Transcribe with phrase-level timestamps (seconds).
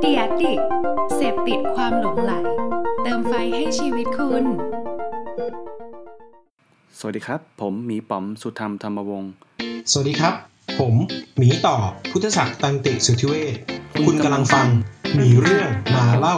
[0.00, 0.52] เดียดิ
[1.14, 2.32] เสพติดความหลงไหล
[3.02, 4.44] เติมไฟให้ชีวิตคุณ
[6.98, 9.32] สวัสดีครับ ผมหมีป๋อมสุธรรมธรรมวงศ์
[9.90, 10.34] สวัสดีครับ
[10.78, 10.94] ผม
[11.38, 11.76] หมีต่อ
[12.10, 13.54] พุทธศักดิ์ตันติสุทธิเวช
[14.06, 14.68] คุณกำลังฟัง
[15.14, 16.36] หมีเรื่องมาเล่า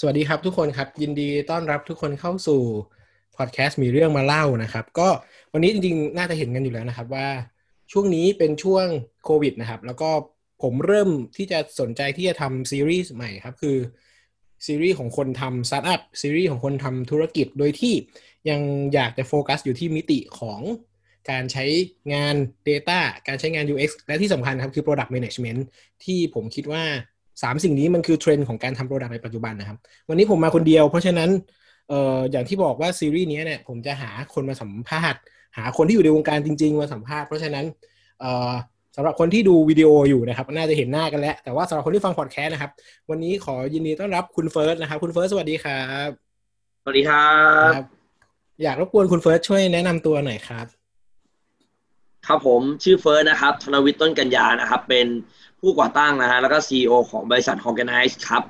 [0.00, 2.60] สวัสดีครับทุกคนครับ ยินดีต้อนรับทุกคนเข้าสู่
[3.36, 5.08] พอดแคสต์หมีเรื่องมาเล่านะครับ ก็
[5.52, 7.28] วันนี้จริงๆ น่าจะเห็นกันอยู่แล้วนะครับว่า
[7.92, 8.86] ช่วงนี้เป็นช่วง
[9.24, 10.10] โควิดนะครับ แล้วก็
[10.62, 13.76] ผมเริ่มที่จะสนใจที่จะทำซีรีส์ใหม่ครับคือ
[14.66, 17.94] ซีรีส์ของคนทำสตาร์ทอัพซีรีส์ของคนทำธุรกิจโดยที่
[18.50, 18.60] ยัง
[18.94, 20.60] อยากจะโฟกัสอยู่ที่มิติของ
[21.30, 21.64] การใช้
[22.14, 22.36] งาน
[22.68, 25.60] Data การใช้งาน UX และที่สำคัญครับคือ Product Management
[26.04, 26.84] ที่ผมคิดว่า
[27.42, 29.76] 3สิ่งนี้มันคือเทรนด์ของการทำ Product ในปัจจุบันนะครับ
[30.08, 31.30] วันนี้ผมมาคนเดียว เพราะฉะนั้น
[31.88, 35.20] เอ่ออย่างที่บอกว่าซีรีส์นี้เนี่ยผมจะหาคนมาสัมภาษณ์
[35.56, 37.64] หาคนที่อยู่ในวงการจริง ๆ มาสัมภาษณ์ เพราะฉะนั้น
[38.20, 38.52] เอ่อ
[38.96, 42.70] สำหรับคนที่ดูวิดีโออยู่นะครับ น่าจะเห็นหน้ากันแล้ว แต่ว่าสำหรับคนที่ฟังพอดแคสต์นะครับ
[43.10, 46.08] วันนี้ขอยินดีต้อนรับคุณเฟิร์สนะครับ คุณเฟิร์สสวัสดีครับ
[46.82, 47.28] สวัสดีครั
[47.68, 47.86] บครับ
[48.62, 50.66] อยากรบกวนคุณเฟิร์สช่วยแนะนำตัวหน่อยครับ
[52.26, 55.06] ครับผมชื่อเฟิร์สนะครับธนวิทย์ต้นกัญญานะครับ เป็น
[55.64, 58.42] ผู้ก่อตั้งนะฮะแล้วก็ CEO ของบริษัท Horganice ครับ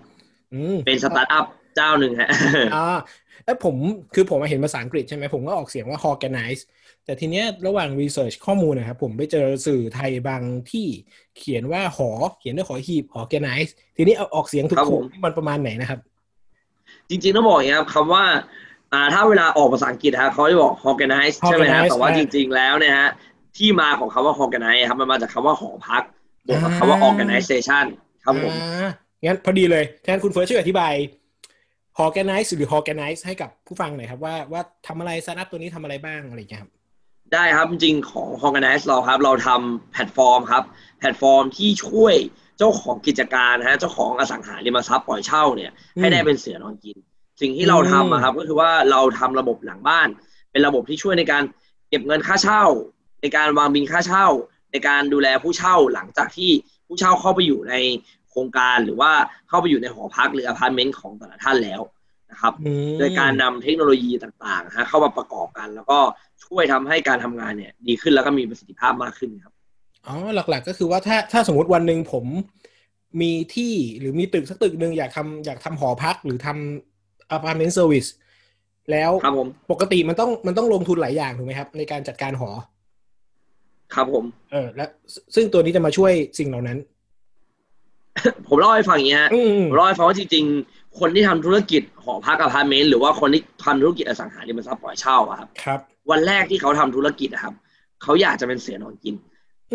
[0.55, 2.31] อืมเป็นสตาร์ทอัพเจ้าหนึ่งฮะ
[2.77, 2.99] อ่า
[3.45, 3.75] เอ้ยผม
[4.15, 6.63] คือผมมาเห็นภาษาอังกฤษใช่ไหมผมก็ออกเสียงว่า organize
[7.05, 10.87] แต่ทีเนี้ยระหว่าง research ข้อมูลนะครับผมไปเจอสื่อไทยบางที่
[11.39, 16.01] เขียนว่าหอเขียนด้วยหอหีบ organize ทีนี้เอาออกเสียงถูกครับผมๆนี่มันประมาณไหนนะครับ
[17.09, 18.25] จริงๆต้องบอกอย่างนี้ครับคำว่า
[18.93, 23.11] อ่าถ้าเวลาออกภาษาอังกฤษฮะเขาจะบอก organize ใช่ไหมฮะ organize แต่ว่าอ่าจริงๆแล้วเนี่ยฮะ
[23.57, 26.03] ที่มาของคำว่า organize ครับมันมาจากคำว่าหอพัก
[26.47, 27.85] บวกกับอ่าคำว่า organization
[28.25, 28.91] ครับผมอ่า
[29.25, 30.95] งั้นพอดีเลยแทนคุณเฟิร์สช่วยอธิบาย
[32.05, 36.71] Horganice หรือ Horganice ให้กับผู้ฟังหน่อยครับว่าว่าทำอะไร startup ตัวนี้ทำอะไรบ้างอะไรอย่างเงี้ยครับ
[37.33, 40.63] ได้ครับจริงๆของ Organize เราครับ เราทำแพลตฟอร์มครับ
[40.99, 42.15] แพลตฟอร์มที่ช่วย
[42.59, 46.97] เจ้าของกิจการนะฮะเจ้าของอสังหาริมทรัพย์ปล่อยเช่าเนี่ยอืมให้ได้เป็นเสือนอนกิน
[47.41, 50.09] สิ่งที่เราทำอะครับก็คือว่าเราทำระบบหลังบ้าน
[50.51, 51.43] เป็นระบบที่ช่วยในการ
[51.89, 52.65] เก็บเงินค่าเช่า
[53.21, 54.27] ในการวางบิลค่าเช่า
[54.75, 56.51] ในการดูแลผู้เช่าหลังจากที่
[56.87, 57.75] ผู้เช่าเข้าไปอยู่ใน
[58.31, 59.13] โครงการหรือว่า
[59.49, 61.81] เข้าไปอยู่ในหอพักหรืออพาร์ตเมนต์ของแต่ละท่านแล้ว
[62.31, 65.99] นะครับอืมโดยการนำเทคโนโลยีต่างๆฮะเข้ามาประกอบกัน แล้วก็
[66.45, 69.53] ช่วยทำให้การทำงานเนี่ย ดีขึ้นแล้วก็มีประสิทธิภาพมากขึ้นครับ
[70.07, 72.25] อ๋อหลัก ๆ ก็คือว่าถ้าถ้าสมมติวันหนึ่งผม
[73.21, 78.07] มีที่หรือมีตึกสักตึกหนึ่งอยากทำอยากทำหอพักหรือทำอพาร์ตเมนต์ service
[78.91, 82.51] แล้วครับผมปกติมันต้องมันต้องลงทุนหลายอย่างถูกไหมครับ ในการจัดการหอ
[83.95, 84.85] ครับผม เออ และ
[85.35, 86.79] ซึ่งตัวนี้จะมาช่วยสิ่งเหล่านั้น
[88.49, 95.81] ผมเล่าให้ฟังอย่างนี้ฮะอืมผมเล่าให้ฟังว่าจริงๆ คนที่ทำธุรกิจหอพักอพาร์ตเมนต์หรือว่าคนที่ทำธุรกิจอสังหาริมทรัพย์ปล่อยเช่าอะครับ ครับ
[96.11, 97.55] วันแรกที่เขาทำธุรกิจอะครับ
[98.03, 99.15] เขาอยากจะเป็นเสือนอนกิน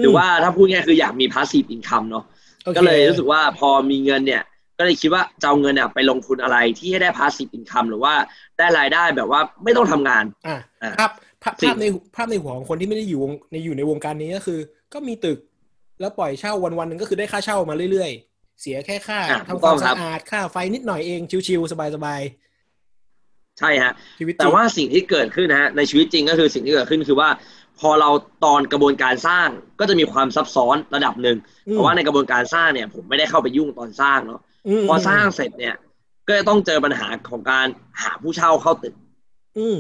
[0.02, 2.24] หรือว่าถ้าพูดง่ายๆคืออยากมี passive income เนาะ
[2.64, 4.44] โอคก็เลยรู้สึกว่าพอมีเงินเนี่ย
[4.78, 8.14] ก็เลยคิดว่าจะเอาเงินเนี่ยไปลงทุนอะไรที่ให้ได้พาสซีฟอินคัมหรือว่า
[8.58, 11.12] ได้รายได้แบบว่าไม่ต้องทำงาน อะอ่าภาพ
[11.44, 11.86] ภาพสิ่งภาพใน
[12.16, 14.60] ภาพในหัวของคนที่ไม่ได้อยู่วงในอยู่ในวงการนี้ก็คือ
[14.94, 15.40] ก็มีตึก
[16.00, 22.22] แล้วปล่อยเช่าวันวันๆหนึ่งก็คือได้ค่าเช่ามาเรื่อยๆ เสียแค่ค่าอะทำความถูกต้องครัสะบอาดค่าไฟนิดหน่อยเองชิวๆสบาย
[23.60, 27.30] ใช่ฮะๆชีวิตจริงแต่ว่าสิ่งที่เกิดขึ้นนะฮะในชีวิตจริงก็คือสิ่งที่เกิดขึ้นคือว่า
[27.80, 28.10] พอเรา
[28.46, 29.48] ตอนกระบวนการสร้าง
[29.80, 34.42] ก็จะมีความซับซ้อนระดับหนึ่งอืมเพราะว่าในกระบวนการสร้างเนี่ย ผมไม่ได้เข้าไปยุ่งตอนสร้างเนาะ
[34.82, 35.76] มพอสร้างเสร็จเนี่ย
[36.28, 37.68] ก็จะต้องเจอปัญหาของการ
[38.02, 38.94] หาผู้เช่าเข้าตึก
[39.58, 39.78] อืม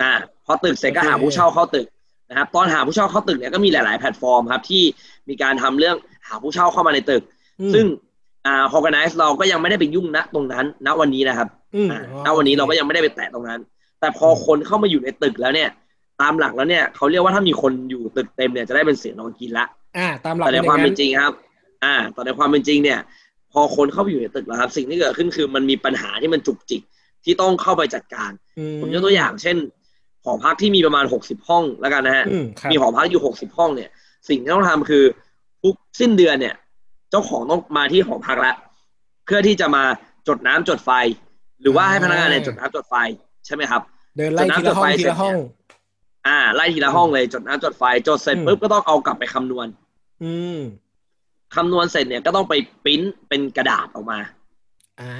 [0.00, 1.86] อ่าพ อตึกเสร็จก็โอเคหาผู้เช่าเข้าตึก
[2.30, 4.82] นะครับ ตอนหาผู้เช่าเข้าตึกเนี่ยก็มีหลาย ๆ แพลตฟอร์มครับ ที่
[5.28, 5.96] มีการทำเรื่อง
[6.28, 7.22] หาผู้เช่าเข้ามาในตึก
[7.60, 7.84] อืมซึ่ง
[8.46, 13.60] อ่า organize เราก็ยังไม่ได้ไปยุ่งณตรงนั้น ณวันนี้นะครับอืมอ่าอ๋อณวันนี้เราก็ยังไม่ได้ไปแตะตรงนั้น
[14.00, 15.68] แต่พอคนเข้ามาอยู่ในตึกแล้วเนี่ย
[16.20, 19.64] ตามหลักแล้วเนี่ยเขาเรียกว่าถ้ามีคนอยู่ตึกเต็มเนี่ยจะได้เป็นเสียงนอนกินละ
[19.96, 21.32] อ่า ตามหลักแต่ในป็ความอย่เป็นงจริงครับ
[21.84, 22.98] อ่าแต่ในความเป็นจริงเนี่ย
[23.52, 26.82] พอคนเข้าไปอยู่ในตึกแล้วครับ สิ่งที่เกิดขึ้นคือมันมีปัญหาที่มันจุกจิก
[27.24, 29.56] ที่ต้องเข้าไปจัดการอืผมยกตัวอย่างเช่น
[30.24, 33.90] หอพักที่มีประมาณหกสิบห้องแล้วกันนะฮะอืมครับมีหอพักอยู่หกสิบห้องเนี่ย
[34.28, 35.04] สิ่งที่ต้องทำคือ
[35.62, 36.54] ทุกสิ้นเดือนเนี่ย
[37.10, 38.56] เจ้าของต้องมาที่หอพักแล้ว
[39.24, 39.84] เพื่อที่จะมา
[40.28, 40.90] จดน้ำจดไฟ
[41.60, 42.94] หรือว่าให้พนักงานเนี่ยจดน้ำจดไฟ
[43.46, 43.82] ใช่ไหมครับ
[44.16, 45.36] เดินไล่ทีละห้องทีละห้อง
[46.26, 49.66] อ่า ไล่ทีละห้องเลยจดน้ำจดไฟจดเสร็จอืมปุ๊บก็ต้องเอากลับไปคำนวณ
[50.22, 50.58] อืม
[51.54, 52.54] คำนวณเสร็จเนี่ยก็ต้องไป
[52.84, 54.28] ปริ้นเป็นกระดาษออกมาอ่า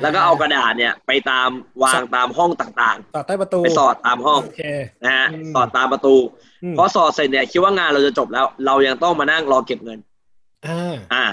[0.02, 1.48] แล้วก็เอากระดาษเนี่ยไปตาม
[1.82, 4.62] วางตามห้องต่างต่อใต้ประตูๆไปสอดตามห้องโอเค
[5.04, 6.14] นะฮะอืมสอดตามประตู
[6.62, 9.98] อืมพอสอดเสร็จเนี่ยคิดว่างานเราจะจบแล้ว เรายังต้องมานั่งรอเก็บเงิน
[10.66, 11.24] อ่าอ่า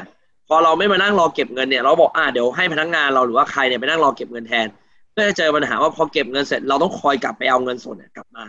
[0.47, 4.67] พอเราไม่มานั่งรอเก็บเงินเนี่ย เราบอกอ่าเดี๋ยวให้พนักงานเราหรือว่าใครเนี่ยไปนั่งรอเก็บเงินแทน
[5.15, 8.45] ก็ก็จะเจอปัญหาว่าพอเก็บเงินเสร็จเราต้องคอยกลับไปเอาเงินสดเนี่ยกลับมา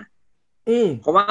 [0.69, 1.27] อืมเพราะว่า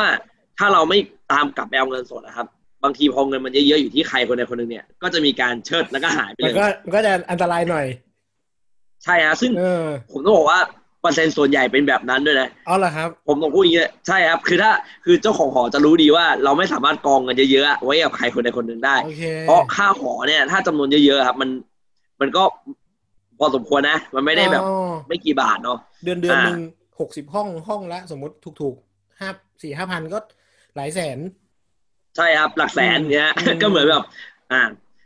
[0.58, 0.98] ถ้าเราไม่
[1.32, 2.48] ตามกลับไปเอาเงินสดนะครับ
[2.84, 10.60] บางทีพอเงินมันเยอะๆอยู่ที่ใครคนใดคนหนึ่งเนี่ยก็จะมีการเชิดแล้วก็หายไปมัเลนยก็มันก็จะอันตรายหน่อยใช่ฮะซึ่งเออผมต้องบอกว่า
[11.02, 14.72] เปอร์เซ็นต์ส่วนใหญ่เป็นแบบนั้นด้วยนะเอาละครับ ผมต้องพูดอย่างนี้เลยใช่ครับ คือถ้า
[15.06, 21.50] คือเจ้าของหอจะรู้ดีว่าเราไม่สามารถกองเงินเยอะๆไว้กับใครคนใดคนหนึ่งได้โอเคเพราะค่าหอเนี่ยถ้าจำนวนเยอะๆครับ มัน
[22.22, 22.44] มันก็
[23.40, 26.62] พอสมควรนะ มันไม่ได้แบบอ๋อไม่กี่บาทเนาะเดือนเดือนอ่าหนึ่ง
[27.00, 29.30] หกสิบห้องห้องละสมมติถูกๆห้า
[29.62, 30.20] สี่ห้าพันก็
[30.76, 31.20] หลายแสน
[32.16, 34.04] ใช่ครับหลักแสนอืมเนี่ยอืมก็เหมือนแบบ
[34.52, 34.62] อ่า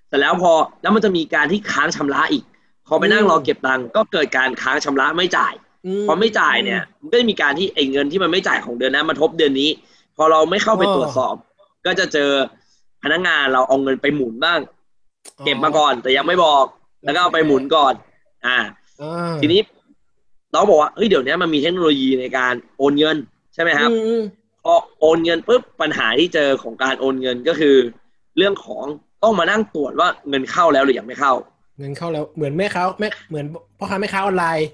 [0.09, 0.51] แต่แล้วพอ
[0.81, 2.44] แล้วมันจะมีการที่ค้างชำระอีก
[2.88, 5.53] พอไปนั่งอืมรอเก็บตังค์ก็เกิดการค้างชำระไม่จ่าย
[6.07, 9.69] พอไม่จ่ายเนี่ย มันก็จะมีการที่ไอ้เงินที่มันไม่จ่ายของเดือนนั้นมาทบเดือนนี้
[10.18, 11.35] พอเราไม่เข้าไปอ๋อตรวจสอบ
[11.85, 12.31] ก็จะเจอ
[13.03, 14.59] พนักงานเราเอาเงินไปหมุนบ้าง
[15.45, 16.65] เก็บมาก่อนแต่ยังไม่บอก
[17.03, 17.94] แล้วก็เอาไปหมุนก่อน
[18.45, 18.57] อ่า
[19.01, 19.62] อ่าทีนี้
[20.51, 23.18] เราบอกว่าเฮ้ยเดี๋ยวนี้มันมีเทคโนโลยีในการโอนเงิน
[23.53, 24.24] ใช่ไหมครับอืมอืม
[24.63, 27.75] พอโอนเงินปุ๊บปัญหาที่เจอของการโอนเงินก็คือ
[28.38, 28.86] เรื่องของ
[29.24, 31.33] ต้องมานั่งตรวจว่าเงินเข้าแล้วหรือยังไม่เข้า
[31.78, 33.46] เงินเข้าแล้วเหมือนแม่ค้าแม่เหมือน
[33.78, 34.68] พ่อค้าแม่ค้าออนไลน์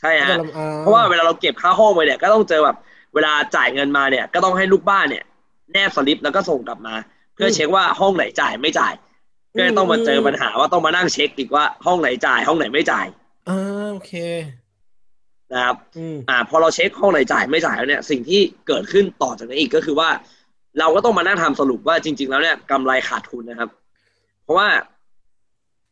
[0.00, 2.76] ใช่ฮะก็ลำอ่เพราะว่าเวลาเราเก็บค่าห้องไปเนี่ยก็ต้องเจอแบบ
[3.14, 5.24] เวลาจ่ายเงินมาเนี่ย ก็ต้องให้ลูกบ้านเนี่ย
[5.72, 6.94] แนบสลิปแล้วก็ส่งกลับมา
[7.34, 8.94] เพื่อเช็คว่าห้องไหนจ่ายไม่จ่าย
[9.56, 13.06] ก็เลยต้องมาเจอปัญหาว่าต้องมานั่งเช็คอีกว่าห้องไหนจ่าย ห้องไหนไม่จ่าย
[13.48, 14.12] อ่าโอเค
[15.52, 20.08] นะครับอืมอ่าพอเราเช็คห้องไหนจ่ายไม่จ่ายแล้วเนี่ยสิ่งที่เกิดขึ้นต่อจากนี้อีกก็คือว่า
[20.78, 23.70] เราก็ต้องมานั่งทำสรุปว่าจริง ๆ แล้วเนี่ยกำไรขาดทุนนะครับ
[24.44, 24.68] เพราะว่า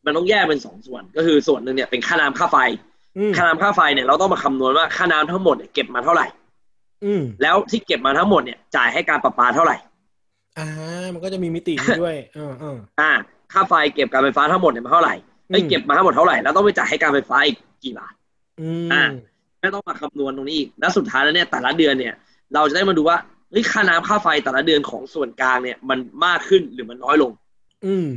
[0.04, 2.56] มันต้องแยกเป็นสองส่วน ก็คือส่วนหนึ่งเนี่ยเป็นค่าน้ำค่าไฟ
[3.18, 6.26] อืมค่าน้ำค่าไฟเนี่ยเราต้องมาคำนวณว่าค่าน้ำทั้งหมดเนี่ยเก็บมาเท่าไหร่
[7.04, 9.76] อืมแล้วที่เก็บมาทั้งหมดเนี่ยจ่ายให้การประปาเท่าไหร่
[10.58, 10.66] อ่า
[11.14, 13.10] มันก็จะมีมิตินี้ด้วยอ่าอ่าอ่า
[13.52, 15.14] ค่าไฟเก็บการไฟฟ้าทั้งหมดเนี่ยมาเท่าไหร่
[15.48, 18.14] ไอ้ยอืมเก็บมาทั้งหมดเท่าไหร่แล้วต้องไปจ่ายให้การไฟฟ้าอีกกี่บาท
[18.60, 19.02] อืมอ่า
[19.60, 22.14] ไม่ต้องมาคำนวณตรงนี้อีกแล้วสุดท้ายแล้วเนี่ยแต่ละเดือนเนี่ย
[22.54, 23.16] เราจะได้มาดูว่า
[23.50, 27.30] เฮ้ยค่าน้ำค่าไฟแต่ละเดือนของส่วนกลางเนี่ย มันมากขึ้นหรือมันน้อยลง
[27.86, 28.08] อืม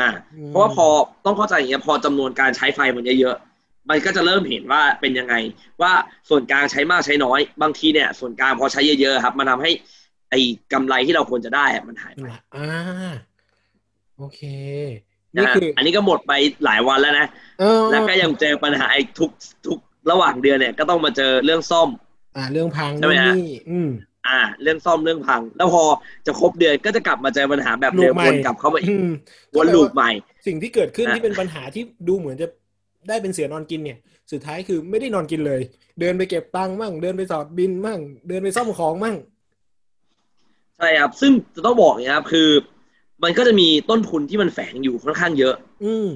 [0.00, 0.86] อ่าอืมเพราะว่าพอ
[1.24, 5.34] ต้องเข้าใจอย่างเงี้ยพอจำนวนการใช้ไฟมันเยอะๆมันก็จะเริ่มเห็นว่าเป็นยังไง
[5.82, 5.92] ว่า
[6.28, 9.70] ส่วนกลางใช้มากใช้น้อย บางทีเนี่ย ส่วนกลางพอใช้เยอะๆครับ มันทำให้
[10.30, 10.40] ไอ้
[10.72, 12.26] กำไรที่เราควรจะได้อะมันหายไป
[12.56, 13.14] อ่า
[14.18, 14.40] โอเค
[15.36, 16.32] นะนี่ฮะคืออันนี้ก็หมดไป
[16.64, 17.26] หลายวันแล้วนะ
[17.60, 19.30] เออแล้วก็ยังเจอปัญหาไอ้ทุก
[19.66, 19.78] ทุก
[20.10, 21.88] ระหว่างเดือนเนี่ยก็ต้องมาเจอเรื่องซ่อม
[22.36, 23.88] อ่า เรื่องพังใช่ไหมฮะนู่นนี่อืม
[24.28, 25.82] อ่า เรื่องซ่อมเรื่องพัง แล้วพอ
[26.26, 29.12] จะครบเดือนก็จะกลับมาเจอปัญหาแบบเดิมลูกใหม่วนกลับเข้ามาอีอืกม
[29.56, 30.10] วนลูปใหม่
[30.46, 32.46] สิ่งที่เกิดขึ้นอะที่เป็นปัญหาที่ดูเหมือนจะ
[33.08, 33.98] ได้เป็นเสือนอนกินเนี่ย
[34.32, 35.60] สุดท้ายคือไม่ได้นอนกินเลย
[36.00, 39.16] เดินไปเก็บตังค์มั่ง เดินไปสอดบินมั่ง เดินไปซ่อมของมั่ง
[40.78, 42.48] ใช่ครับ ซึ่งจะต้องบอกอย่างนี้ครับคือ
[43.24, 46.08] มันก็จะมีต้นทุนที่มันแฝงอยู่ค่อนข้างเยอะ อืม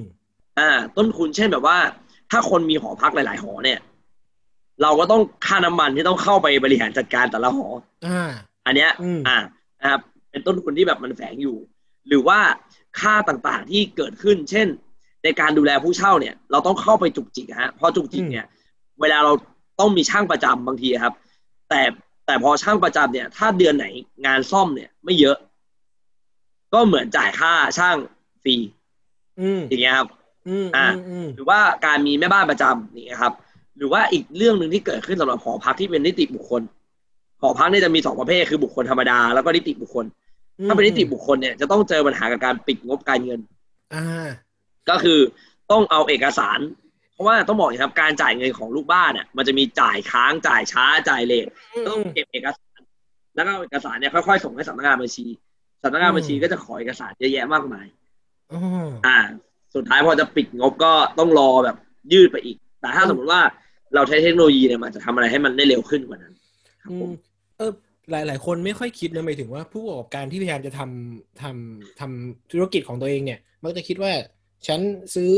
[0.59, 1.77] อ่า ต้นทุนเช่นแบบว่า
[2.31, 3.79] ถ้าคนมีหอพักหลาย ๆ หอเนี่ย
[4.81, 7.67] เราก็ต้องค่าน้ำมันที่ต้องเข้าไปบริหารจัดการแต่ละหอ
[8.07, 8.31] อ่า
[8.65, 9.37] อันเนี้ยอืมอ่า
[9.81, 11.57] นะครับเป็นต้นทุนที่แบบมันแฝงอยู่
[12.07, 12.39] หรือว่า
[12.99, 14.67] ค่าต่างๆที่เกิดขึ้น เช่น
[15.23, 18.45] ในการดูแลผู้เช่าเนี่ย เราต้องเข้าไปจุกจิกฮะเพราะจุกจิกเนี่ย
[19.01, 19.33] เวลาเรา
[19.79, 21.13] ต้องมีช่างประจำบางทีครับ
[21.69, 21.81] แต่
[22.25, 23.85] แต่พอช่างประจำเนี่ย ถ้าเดือนไหน
[24.25, 25.37] งานซ่อมเนี่ย ไม่เยอะ
[26.73, 27.97] ก็เหมือนจ่ายค่าช่าง
[28.43, 28.55] ฟรี
[29.41, 30.07] อืมอย่างเงี้ยครับ
[30.47, 33.50] อืมอ่าอืมอืมหรือว่าการมีแม่บ้านประจำนี่ครับห
[33.81, 36.61] รือว่าอีกเรื่องหนึ่งที่เกิดขึ้นสำหรับหอพักที่เป็นนิติบุคคล
[37.41, 40.05] หอพักเนี่ยจะมีสองประเภทคือบุคคลธรรมดาแล้วก็นิติบุคคล
[40.67, 43.39] ถ้าเป็นนิติบุคคลเนี่ยจะต้องเจอปัญหากับการปิดงบการเงิน
[43.93, 44.27] อ่า
[44.89, 45.19] ก็คือ
[45.71, 46.59] ต้องเอาเอกสาร
[47.13, 51.47] เพราะว่าต้องบอกอย่างนี้ครับการจ่ายเงินของลูกบ้านเนี่ยมันจะมีจ่ายค้างจ่ายช้าจ่ายเลท
[51.87, 52.79] ต้องเก็บเอกสาร
[53.35, 55.25] แล้วก็เอาเอกสารเนี่ยค่อยๆส่งให้สำนักงานบัญชี
[55.83, 57.87] สำนักงานบัญชีก็จะขอเอกสารเยอะแยะมากมาย
[58.51, 58.59] อ๋อ
[59.05, 59.17] อ่า
[59.75, 61.77] สุดท้ายพอจะปิดงบก็ต้องรอแบบ
[62.13, 63.41] ยืดไปอีก แต่ถ้าสมมติว่า
[63.95, 66.33] เราใช้เทคโนโลยีเนี่ยมันจะทำอะไรให้มันได้เร็วขึ้นกว่านั้น
[66.81, 67.13] ครับอืผมม
[67.57, 67.71] เออ
[68.11, 74.11] หลายหลายคนไม่ค่อยคิดนะหมายถึงว่าผู้ประกอบการที่พยายามจะทำทำทำธุรกิจของตัวเองเนี่ย มักจะคิดว่า
[74.67, 74.79] ฉัน
[75.15, 75.33] ซื้อ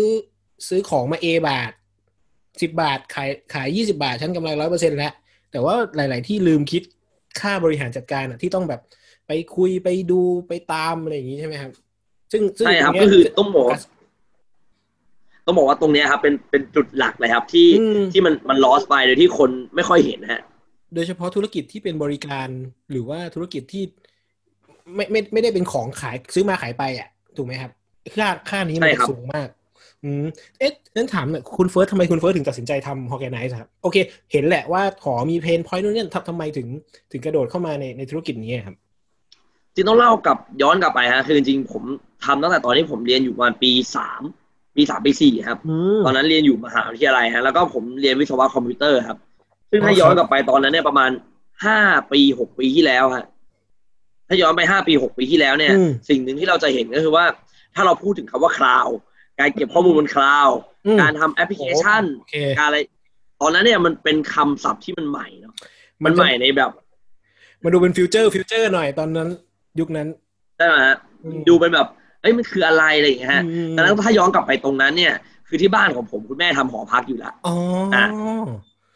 [0.67, 1.71] ซื้อของมา A บาท
[2.61, 5.13] สิบบาทขายขายยี่สิบาท ฉันกำไรร้อยเปอร์เซ็นแล้ว
[5.51, 6.83] แต่ว่าหลาย ๆ ที่ลืมคิด
[7.39, 8.81] ค่าบริหารจัดการอะที่ต้องแบบ
[9.27, 11.71] ไปคุยไปดูไปตามอะไรอย่างนี้ใช่ไหมครับ
[12.31, 13.79] ซึ่งซึ่งใช่ครับตงเนี้ยก็คือต้องบอกว่า
[15.45, 20.41] ต้องบอกว่าตรงเนี้ยครับเป็นเป็นจุดหลักเลยครับ ที่อืมที่มันมันลอสไปโดยที่คนไม่ค่อยเห็นนะฮะ
[20.95, 22.47] โดยเฉพาะธุรกิจที่เป็นบริการ
[22.91, 23.83] หรือว่าธุรกิจที่
[24.95, 27.71] ไม่ไม่ไม่ได้เป็นของขายซื้อมาขายไปอะถูกไหมครับ
[28.15, 29.49] ค่าค่านี้มันใช่ครัจะบสูงมาก
[30.03, 30.25] อืม
[30.59, 33.97] เอ๊ะนั้นถามหน่อยคุณเฟิร์สทำไมคุณเฟิร์สถึงตัดสินใจทำฮอ r แกไนซ์ครับ โอเค
[34.31, 36.67] เห็นแหละว่าขอมี pain point นู่นนี่ทำทำไมถึง
[37.11, 38.75] ถึงกระโดดเข้ามาในในธุรกิจนี้ครับ
[39.75, 41.83] จริงต้องเล่ากลับย้อนกลับไปฮะคือจริงๆผม
[42.25, 44.21] ทำตั้งแต่ตอนที่ผมเรียนอยู่ประมาณปีสาม
[44.75, 49.17] ปีสามปีสี่ครับอืมตอนนั้นเรียนอยู่มหาวิทยาลัยฮะแล้วก็ผมเรียนวิศวะคอมพิวเตอร์ครับ
[49.71, 51.11] ซึ่งถ้าอ๋อครับย้อนกลับไปตอนนั้นเนี่ยประมาณ
[51.65, 51.79] ห้า
[52.11, 53.25] ปีหกปีที่แล้วฮะ
[54.27, 57.25] ถ้าย้อนไปห้าปีหกปีที่แล้วเนี่ยอืมสิ่งหนึ่งที่เราจะเห็นก็คือว่า
[57.75, 58.87] ถ้าเราพูดถึงคำว่า cloud
[59.39, 60.49] การเก็บข้อมูลบน cloud
[60.85, 62.77] อืมการทำแอปพลิเคชันโอเคการอะไร
[63.41, 65.53] ตอนนั้นเนี่ยมันเป็นคำศัพท์ที่มันใหม่เนาะ
[66.03, 66.71] มันจะใหม่ในแบบ
[67.63, 69.29] มาดูเป็น future future หน่อยตอนนั้น
[69.79, 70.07] ยุคนั้น
[70.57, 71.87] ได้ไหมฮะอืมดูเป็นแบบ
[72.23, 75.13] เอ้ยมันคืออะไรอะไรอย่างเงี้ยฮะอืมดังนั้นถ้าย้อนกลับไปตรงนั้นเนี่ย
[75.47, 77.53] คือที่บ้านของผมคุณแม่ทำหอพักอยู่ละอ๋อ
[77.95, 78.05] อะ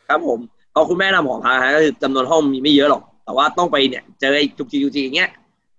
[0.08, 0.40] ครับผม
[0.74, 5.30] พอคุณแม่ทำหอพักฮะก็คือจำนวนห้องมีไม่เยอะหรอก แต่ว่าต้องไปเนี่ยเจอไอ้จุกจิกจุกจิกอย่างเงี้ย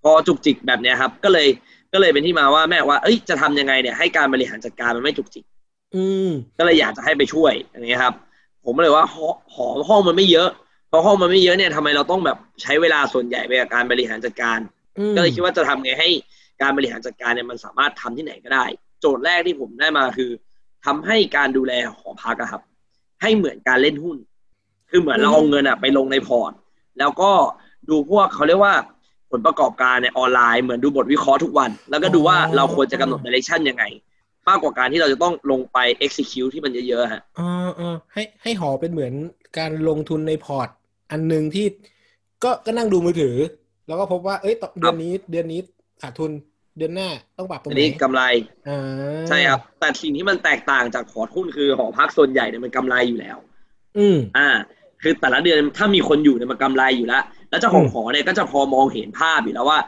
[0.03, 1.49] พอจุกจิกแบบเนี้ยครับ ก็เลย
[1.93, 5.45] ก็เลยเป็นที่มาว่าแม่ว่าเอ้ยจะทำยังไงเนี่ยให้การบริหารจัดการมันไม่จุกจิก
[5.95, 8.15] อืมก็เลยอยากจะให้ไปช่วยอย่างเงี้ยครับ
[8.65, 10.49] ผมก็เลยว่าหอหอห้องมันไม่เยอะ
[10.91, 14.59] พอห้องมันไม่เยอะเนี่ยทำไมเราต้องแบบใช้เวลาส่วนใหญ่ไปกับการบริหารจัดการ
[14.99, 16.09] อืมก็เลยคิดว่าจะทำไงให้
[16.63, 18.65] การบริหารจัดการเนี่ยมันสามารถทำที่ไหนก็ได้
[19.01, 20.31] โจทย์แรกที่ผมได้มาคือ
[20.87, 22.63] ทำให้การดูแลหอพักอะครับ
[23.23, 24.17] ให้เหมือนการเล่นหุ้น
[24.91, 26.53] คือเหมือนเราเอาเงินอะไปลงในพอร์ต
[26.99, 27.31] แล้วก็
[27.89, 28.75] ดูพวกเขาเรียกว่า
[29.31, 33.85] ผลประกอบการในออนไลน์เหมือนดูบทวิเคราะห์ทุกวัน แล้วก็ดูว่าเราควรจะกำหนด direction ยังไง
[34.49, 37.49] มากกว่าการที่เราจะต้องลงไป execute ที่มันเยอะๆฮะอ๋อ
[37.79, 39.13] อ๋อให้ให้หอเป็นเหมือน
[39.59, 40.69] การลงทุนในพอร์ต
[41.11, 41.67] อันหนึ่งที่
[42.45, 43.37] ก็ก็นั่งดูมือถือ
[43.87, 45.61] แล้วก็พบว่าเอ้ยต่อเดือนนี้เดือนนี้
[46.03, 46.31] ขาดทุน
[46.79, 47.09] เดือนหน้า
[47.39, 48.23] ต้องปรับตรงอันไหนนี้กำไร
[48.69, 48.81] อ่า
[49.29, 53.39] ใช่ครับแต่สิ่งที่มันแตกต่างจากพอร์ตหุ้นคือหอพักส่วนใหญ่เนี่ยมันกำไรอยู่แล้ว
[53.99, 54.49] อืมอ่า
[55.03, 59.79] คือแต่ละเดือนถ้ามีคนอยู่เนี่ยมันกำไรอยู่แล้ว แล้วเจ้าของอืมหอเนี่ยก็จะพอมองเห็นภาพอยู่แล้วว่า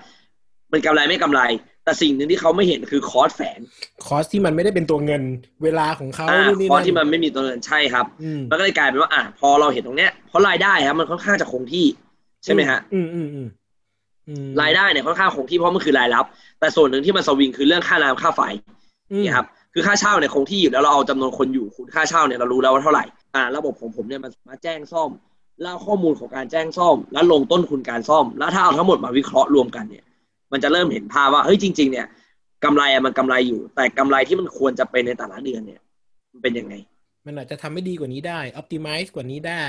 [0.72, 1.40] มันกำไรไม่กำไร
[1.84, 3.58] แต่สิ่งหนึ่งที่เขาไม่เห็นคือคอสแฝง
[4.06, 5.22] คอสที่มันไม่ได้เป็นตัวเงิน
[5.64, 11.86] เวลาของเขาอ่านู่นนี่คอสนั่นที่มันไม่มีตัวเงินใช่ครับอืมมันก็เลยกลายเป็นว่าอะพอเราเห็นตรงเนี้ยเพราะรายได้ครับมันค่อนข้างจะคงที่
[12.44, 13.59] ใช่ไหมฮะ อืมอืมอืมอืม
[14.62, 16.24] รายได้เนี่ยค่อนข้างคงที่เพราะมันคือรายรับ
[16.60, 18.40] แต่ส่วนหนึ่งที่มันสวิงคือเรื่องค่าน้ำค่าไฟ
[19.12, 25.10] อืมนี่ครับคือค่าเช่าเนี่ยคงที่อยู่แล้วเราเอาจำนวนคนอยู่คูณค่าเช่าเนี่ยเรารู้แล้วว่าเท่าไหร่อ่าระบบของผมเนี่ยมันสามารถแจ้งซ่อม
[25.62, 30.04] เล่าข้อมูลของการแจ้งซ่อม แล้วลงต้นทุนการซ่อม แล้วถ้าเอาทั้งหมดมาวิเคราะห์รวมกันเนี่ย
[30.52, 32.06] มันจะเริ่มเห็นภาพว่าเฮ้ยจริง ๆ เนี่ย
[32.64, 35.80] กำไรอะมันกำไรอยู่ แต่กำไรที่มันควรจะเป็นในแต่ละเดือนเนี่ย
[36.32, 36.74] มันเป็นยังไง
[37.26, 39.64] มันอาจจะทำให้ดีกว่านี้ได้ optimize กว่านี้ได้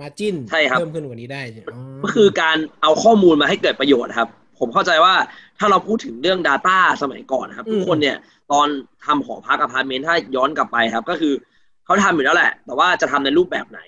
[0.00, 1.42] margin ใช่ครับเพิ่มขึ้นกว่านี้ได้
[1.72, 4.28] อ๋อก็คือการเอาข้อมูลมาให้เกิดประโยชน์ครับ
[4.58, 5.14] ผมเข้าใจว่า
[5.58, 8.16] ถ้าเราพูดถึงเรื่อง Data สมัยก่อนนะครับ ทุกคนเนี่ย
[8.52, 8.66] ตอน
[9.04, 11.32] ทำหอพักอพาร์ตเมนต์ถ้าย้อนกลับไปครับ ก็คือ
[11.84, 13.80] เขาทำอยู่แล้วแหละ แต่ว่าจะทำในรูปแบบไหน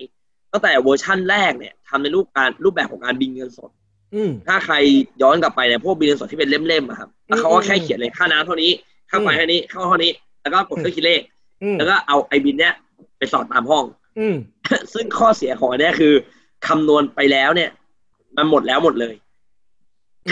[0.52, 3.70] ตั้งแต่เวอร์ชั่นแรกเนี่ยทำในรูปการรูปแบบของการบิลเงินสด
[4.14, 4.74] อืมถ้าใคร
[5.22, 8.70] ย้อนกลับไปเนี่ยพวกบิลเงินสดที่เป็นเล่มๆอะครับแล้วเขาก็แค่เขียนเลยค่าน้ำเท่านี้
[9.10, 11.20] ค่าไฟอืมเท่านี้ค่าเท่านี้ แล้วก็กดเครื่องคิดเลข
[11.62, 12.74] อืมแล้วก็เอาไอ้บิลเนี้ย
[13.18, 14.01] ไปสอดตามห้องอืม
[14.94, 16.14] ซึ่งข้อเสียของอันเนี้ยคือ
[16.66, 17.70] คำนวณไปแล้วเนี่ย
[18.36, 19.14] มันหมดแล้วหมดเลย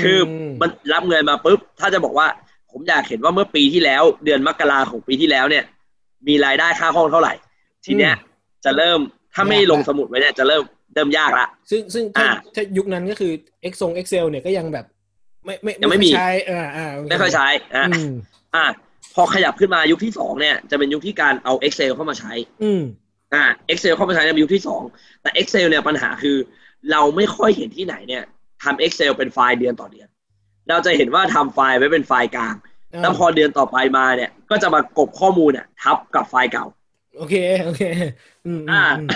[0.01, 2.27] คืออมมันรับเงินมาปุ๊บ ถ้าจะบอกว่า
[2.71, 5.65] ผมอยากเห็นว่าเมื่อปีที่แล้ว เดือนมกราของปีที่แล้วเนี่ย
[6.29, 7.35] มีรายได้ค่าห้องเท่าไหร่
[7.85, 8.15] ทีเนี้ย
[8.65, 9.01] จะเริ่ม
[9.35, 10.63] ถ้าไม่ยากละลงสมุดไว้เนี่ยจะเริ่ม
[10.95, 13.33] เริ่มยากละซึ่งซึ่งถ้าอ่าถ้ายุคนั้นก็คือ
[13.71, 14.87] X ทรง Excel เนี่ยก็ยังแบบ
[15.45, 18.13] ไม่ไม่ยังไม่มีค่อใช้อ่าอ่าโไม่ค่อยใช้อะอืม
[18.55, 18.65] อะ
[19.15, 22.33] พอขยับขึ้นมายุคที่สองเนี่ย จะเป็นยุคที่การเอา Excel เข้ามาใช้
[22.63, 22.83] อืม
[23.35, 24.83] อ่า Excel เข้ามาใช้ในยุคที่สอง
[25.23, 26.37] แต่ Excel เนี่ยปัญหาคือ
[26.91, 28.25] เราไม่ค่อยเห็นที่ไหนเนี่ย
[28.63, 30.09] ทำ Excel เป็นไฟล์เดือนต่อเดือน
[30.69, 32.55] เราจะเห็นว่าทำไฟล์ไว้เป็นไฟล์กลาง
[33.03, 36.67] แล้วพอเดือนต่อไปมาเนี่ย ก็จะมากบข้อมูลเนี่ยทับกับไฟล์เก่า
[37.17, 37.35] โอเค
[37.65, 37.83] โอเค
[38.47, 39.09] อืมอืมอ่าอืม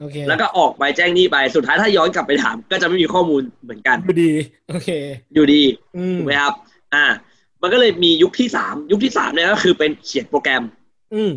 [0.00, 4.32] โอเค แล้วก็ออกไปแจ้งหนี้ไป สุดท้ายถ้าย้อนกลับไปถาม ก็จะไม่มีข้อมูลเหมือนกันดูดี
[4.68, 4.88] โอเค
[5.34, 5.62] อยู่ดี
[5.96, 6.54] อืมถูกไหมครับ
[6.94, 7.04] อ่า
[7.62, 10.62] มันก็เลยมียุคที่สาม ยุคที่สามเนี่ยก็คือเป็นเขียนโปรแกรม
[11.14, 11.32] อืม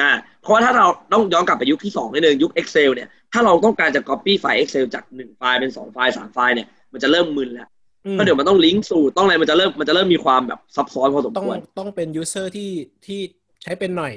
[0.00, 0.10] อ่า
[0.42, 7.68] เพราะว่าถ้าเราต้องย้อนกลับไปยุคที่สองนิดนึงยุค Excel เนี่ยถ้าเราต้องการจะ copy ไฟล์ Excel จากหนึ่งไฟล์เป็นสองไฟล์สามไฟล์เนี่ยมันจะเริ่มมึนแล้ว
[8.06, 12.70] อืมเพราะเดี๋ยวมันต้องลิงก์สูตรต้องอะไรมันจะเริ่มมันจะเริ่มมีความแบบซับซ้อนพอสมต้องควรต้องเป็น user ที่
[13.06, 13.20] ที่
[13.62, 14.14] ใช้เป็นหน่อย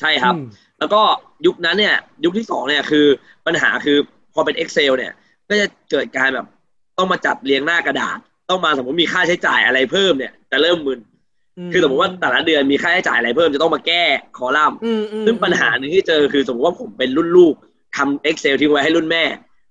[0.00, 0.44] ใช่ครับอืม
[0.78, 1.00] แล้วก็
[1.46, 3.06] ยุคนั้นเนี่ย ยุคที่สองเนี่ยคือ
[3.46, 3.96] ปัญหาคือ
[4.34, 5.12] พอเป็น Excel เนี่ย
[5.48, 6.46] ก็จะเกิดการแบบ
[6.98, 8.18] ต้องมาจัดเรียงหน้ากระดาษ
[8.50, 11.00] ต้องมาสมมติมีค่าใช้จ่ายอะไรเพิ่มเนี่ยจะเริ่มมึน
[11.72, 14.04] คือสมมติว่าแต่ละเดือนมีค่าใช้จ่ายอะไรเพิ่มจะต้องมาแก้
[14.36, 17.54] คอลัมน์อืมอืมซึ่งปัญหาหนึ่งที่เจอคือสมมติว่าผมเป็นรุ่นลูก
[17.96, 19.24] ทำ Excel ทิ้งไว้ให้รุ่นแม่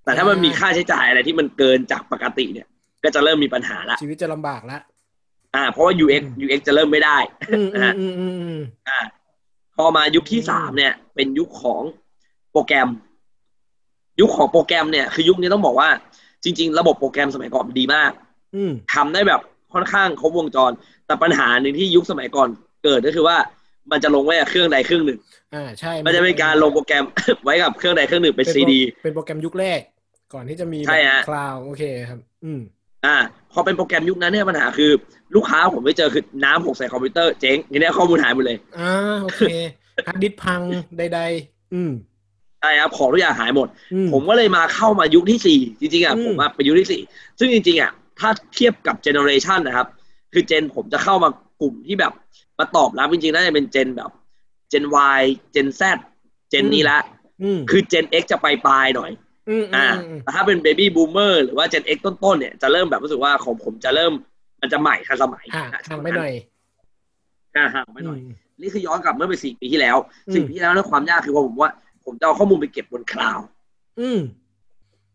[0.03, 2.67] แต่ถ้ามันมีค่าใช้จ่ายอะไรที่มันเกินจากปกติเนี่ย
[3.03, 4.77] ก็จะเริ่มมีปัญหาละชีวิตจะลำบากละ
[5.55, 7.17] อ่า เพราะว่า UX อืม UX จะเริ่มไม่ได้
[7.49, 8.99] อืมนะฮะอืมอืมอืมอ่า
[9.75, 11.83] พอมายุคที่อืมสามเนี่ย เป็นยุคของ
[12.51, 12.89] โปรแกรม
[14.21, 15.89] ยุคของโปรแกรมเนี่ยคือยุคนี้ต้องบอกว่า
[16.43, 18.11] จริง ๆ ระบบโปรแกรมสมัยก่อนดีมาก
[18.55, 19.41] อืมทำได้แบบ
[19.73, 20.71] ค่อนข้างครบวงจร
[21.07, 22.47] แต่ปัญหาหนึ่งที่ยุคสมัยก่อน
[22.83, 23.37] เกิดก็คือว่า
[23.91, 25.19] มันจะลงไว้กับเครื่องใดเครื่องหนึ่ง
[25.55, 27.03] อ่าใช่ มันจะเป็นการลงโปรแกรม
[27.43, 29.79] ไว้กับเครื่องใดเครื่องหนึ่งเป็นโปรซีดี เป็นโปรแกรมยุคแรก
[30.33, 32.61] ก่อนที่จะมีใช่ฮะ cloud โอเคครับ อืม
[33.05, 33.15] อ่า
[33.51, 34.91] พอเป็นโปรแกรมยุคนั้นเนี่ยปัญหาคือ
[35.35, 38.91] ลูกค้าผมไปเจอคือน้ำหกใส่คอมพิวเตอร์เจ๊งทีเนี้ยข้อมูลหายหมดเลย อ่า
[39.23, 39.41] โอเค
[40.07, 40.61] ฮาร์ดดิสก์พัง
[40.97, 41.91] ใดๆ อืม
[42.59, 47.01] ใช่ครับของทุกอย่างหายหมดอืมผมก็เลยมาเข้ามายุคที่สี่จริงๆอะอืมผมมาเป็นยุคที่สี่
[47.39, 49.87] ซึ่งจริงๆอะถ้าเทียบกับ generation นะครับ
[50.33, 51.29] คือ gen ผมจะเข้ามา
[51.61, 52.13] กลุ่มที่แบบ
[52.59, 54.11] มาตอบรับจริงๆน่าจะเป็นเจนแบบ
[54.69, 54.85] เจน
[55.19, 55.81] Y เจน Z
[56.49, 56.99] เจนนี้ละ
[57.43, 59.11] อืมคือเจน X จะไปปลายๆหน่อย
[59.49, 64.11] อืมอือ่ามอืมแต่ถ้าเป็น baby boomer หรือว่า gen X ต้นๆเนี่ยจะเริ่มแบบรู้สึกว่าของผมจะเริ่ม
[64.61, 66.33] มันจะใหม่ทันสมัยห่างห่างไปหน่อย
[67.55, 68.31] อ่าห่างไปหน่อยม
[68.61, 71.71] นี่คือย้อนกลับเมื่อไปสี่ปีที่แล้วอืมสี่ปีที่แล้วเนี่ยความยากคือว่าผมว่า
[72.05, 73.45] ผมจะเอาข้อมูลไปเก็บบนคลาวด์
[73.99, 74.19] อืม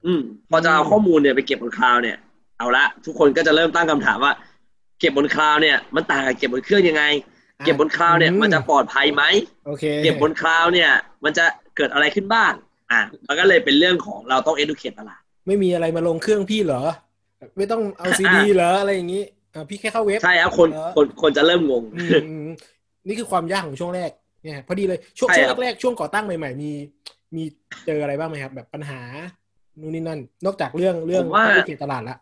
[0.04, 2.16] อืม พอจะเอาข้อมูลเนี่ยไปเก็บบนคลาวด์เนี่ย
[2.58, 4.32] เอาละทุกคนก็จะเริ่มตั้งคำถามว่า
[5.02, 7.04] เก็บบนคลาวด์เนี่ยมันต่างกับเก็บบนเครื่องยังไง
[7.64, 9.22] เก็บบนคลาวด์เนี่ยอืมมันจะปลอดภัยไหม
[9.66, 10.90] โอเคเก็บบนคลาวด์เนี่ย
[11.24, 11.44] มันจะ
[11.76, 12.52] เกิดอะไรขึ้นบ้าง
[12.90, 16.82] อะมันก็เลยเป็นเรื่องของเราต้อง educate ตลาดไม่มีอะไรมาลงเครื่องพี่เหรอ
[17.56, 19.22] ไม่ต้องเอาซีดีเหรออะไรอย่างนี้
[19.54, 22.48] อ่าพี่แค่เข้าเว็บใช่ครับคนเหรอคนคนจะเริ่มงงอืมอืม
[23.06, 24.10] นี่คือความยากของช่วงแรก
[24.42, 26.70] เนี่ยพอดีเลยช่วงใช่ช่วงครับแรกๆช่วงก่อตั้งใหม่ๆมี
[27.36, 27.42] มี
[27.86, 29.00] เจออะไรบ้างไหมครับ แบบปัญหา
[29.80, 31.24] นู่นนี่นั่น นอกจากเรื่องเรื่อง
[31.66, 32.16] เขตตลาดละ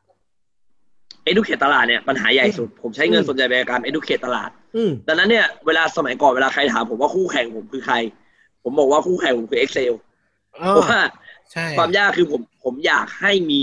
[1.30, 7.96] educate ตลาดเนี่ยปัญหาใหญ่สุด ผมใช้เงินอืมส่วนใหญ่ไปกับการ educate ตลาดอืมดังนั้นเนี่ยเวลาสมัยก่อนเวลาใครถามผมว่าคู่แข่งผมคือใคร
[8.62, 9.92] ผมบอกว่าคู่แข่งผมคือ Excel
[10.60, 11.00] อ๋อเพราะว่า
[11.52, 13.60] ใช่ความยากคือผมผมอยากให้มี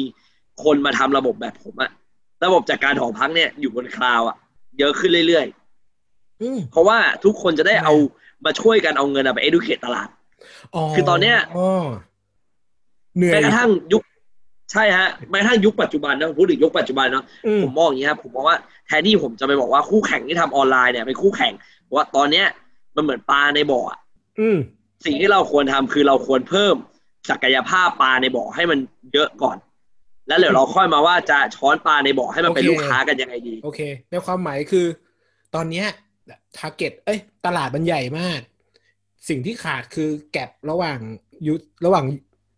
[0.63, 1.91] คนมาทำระบบแบบผมอะ
[2.45, 4.38] ระบบจัดการหอพักเนี่ยอยู่บนคลาวด์อะ
[4.79, 5.45] เยอะขึ้นเรื่อย
[6.41, 7.93] อืมๆเพราะว่าทุกคนจะได้เอา
[8.45, 10.09] มาช่วยกันเอาเงินอะไป educate ตลาด
[10.95, 11.67] คือตอนเนี้ยอ๋อ
[13.17, 14.03] เหนื่อยแม้กระทั่งยุค
[14.71, 18.57] ใช่ฮะแม้กระทั่งยุคปัจจุบันนะพูดถึงยุคปัจจุบันเนาะอืมผมมองอย่างนี้ครับผมมองว่า
[18.88, 22.45] แทนที่ผมจะไปบอกว่าคู่แข่งที่ทำออนไลน์เนี่ยเป็นคู่แข่งเพราะว่าตอนเนี้ย
[22.95, 24.00] มันเหมือนปลาในบ่ออะ
[24.39, 24.57] อืม
[25.05, 26.75] สิ่งที่เราควรทำคือเราควรเพิ่ม
[27.29, 28.79] ศักยภาพปลาในบ่อให้มัน
[29.13, 29.57] เยอะก่อน
[30.27, 33.81] แล้วเดี๋ยวเราค่อยมาว่าจะช้อนปลาในบ่อให้มันเป็นโอเคลูกค้ากันยังไงดี โอเค
[34.12, 34.86] ในความหมายคือ
[35.55, 35.88] ตอนเนี้ย
[36.57, 38.39] target เอ้ย ตลาดมันใหญ่มาก
[39.29, 41.00] สิ่งที่ขาดคือ gap ระหว่าง
[41.47, 41.53] ยุ
[41.86, 42.05] ระหว่าง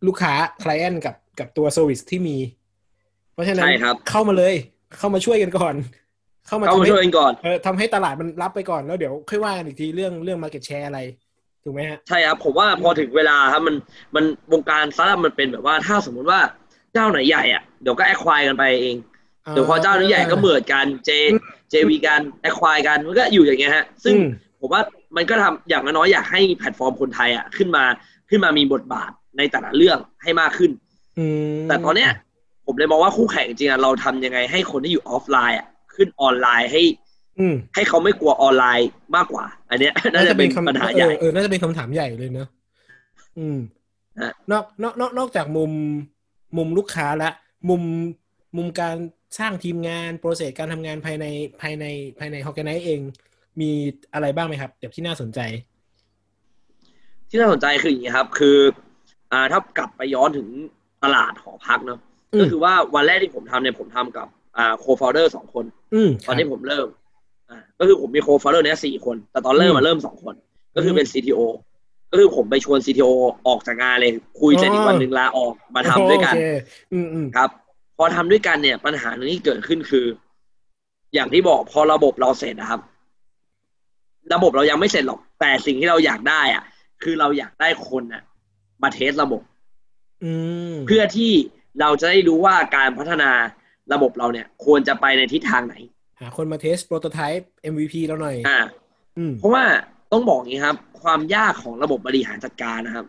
[0.08, 2.38] ลูกค้า client กับ กับตัว service ที่มี
[3.34, 4.56] เพราะฉะนั้นใช่ครับเข้ามาเลย
[4.98, 5.76] เข้ามาช่วยกันก่อน
[6.48, 11.00] เข้ามาเข้าทำมาให้ช่วยกันก่อนเออทำให้ตลาดมันรับไปก่อนแล้วเดี๋ยวค่อยว่ากันอีกทีเรื่องเรื่อง market share อะไร
[11.64, 13.76] ถูกไหมฮะใช่ครับผมว่าพอถึงเวลาครับมัน
[14.16, 16.40] มันวงการสตาร์ทอัพมันเป็นแบบว่าถ้าสมมุติว่า
[16.94, 18.96] เจ้าไหนใหญ่อะเดี๋ยวก็ acquire กันไปเอง
[19.50, 21.10] เดี๋ยวพอเจ้านี้ใหญ่ก็เหมือนกันเจ
[21.70, 24.28] JV กัน acquire กันมันก็อยู่อย่างเงี้ยฮะ ซึ่งอืม
[24.60, 24.82] ผมว่า
[25.16, 27.84] มันก็ทำอย่างน้อยๆอยากให้แพลตฟอร์มคนไทยอะขึ้นมา
[28.30, 30.89] ขึ้นมามีบทบาทในแต่ละเรื่องให้มากขึ้นอืม
[31.68, 32.12] แต่ตอนเนี้ย
[32.66, 36.82] ผมเลยมองว่าคู่แข่งจริงๆอะเราทำยังไงให้คนที่อยู่ออฟไลน์อะขึ้นออนไลน์ให้
[37.40, 42.48] อืมให้เขาไม่กลัวออนไลน์มากกว่า อันเนี้ยน่าจะเป็นปัญหาใหญ่เออเออน่าจะเป็นคำถามใหญ่เลยเนอะ
[43.38, 43.58] อืม
[44.20, 45.72] ฮะนอกนอกนอกนอกจากมุม
[46.58, 47.32] มุมลูกค้าละ
[47.70, 47.82] มุม
[48.58, 48.96] มุมการ
[49.40, 51.26] สร้างทีมงานโปรเซสการทำงานภายใน
[51.62, 51.86] ภายใน
[52.20, 53.00] ภายในฮอกแกไนเอง
[53.62, 53.72] มี
[54.14, 55.40] อะไรบ้างไหมครับเดี๋ยวที่น่าสนใจ
[57.30, 58.58] ที่น่าสนใจคืออย่างนี้ครับ คือ
[59.32, 60.48] อ่าถ้ากลับไปย้อนถึง
[61.04, 62.00] ตลาดหอพักเนาะ
[62.34, 66.88] อืมก็คือว่าวันแรกที่ผมทำเนี่ยผมทำกับอ่าโคฟลเดอร์สองคนอืมตอนที่ผมเริ่ม
[67.50, 70.36] อ่าก็คือผมมีโคฟลเดอร์เนี้ยสี่คน แต่ตอนเริ่มมาเริ่มสองคน
[70.76, 71.42] ก็คือเป็น CTO
[72.12, 73.12] ก็คือผมไปชวน CTO
[73.48, 76.46] ออกจากงานเลย คุยเสร็จอีกวันหนึ่งลาออกมาทำด้วยกันโอเค
[76.94, 77.50] อืมอืมครับ
[77.98, 80.06] พอทำด้วยกันเนี่ยปัญหาหนึ่งที่เกิดขึ้นคือ
[81.14, 82.82] อย่างที่บอกพอระบบเราเสร็จนะครับ
[84.34, 86.64] ระบบเรายังไม่เสร็จหรอกแต่สิ่งที่เราอยากได้อะ
[87.04, 88.24] คือเราอยากได้คนน่ะ
[88.84, 89.59] มาเทสระบบอืม
[90.88, 91.32] เพื่อที่
[91.80, 93.32] เราจะได้รู้ว่าการพัฒนา
[93.94, 95.76] ระบบเราเนี่ย ควรจะไปในทิศทางไหน
[96.20, 98.60] หาคนมา test prototype MVP เราหน่อย อ่า
[99.18, 99.64] อืมเพราะว่า
[100.12, 103.06] ต้องบอกอย่างนี้ครับ ความยากของระบบบริหารจัดการนะครับ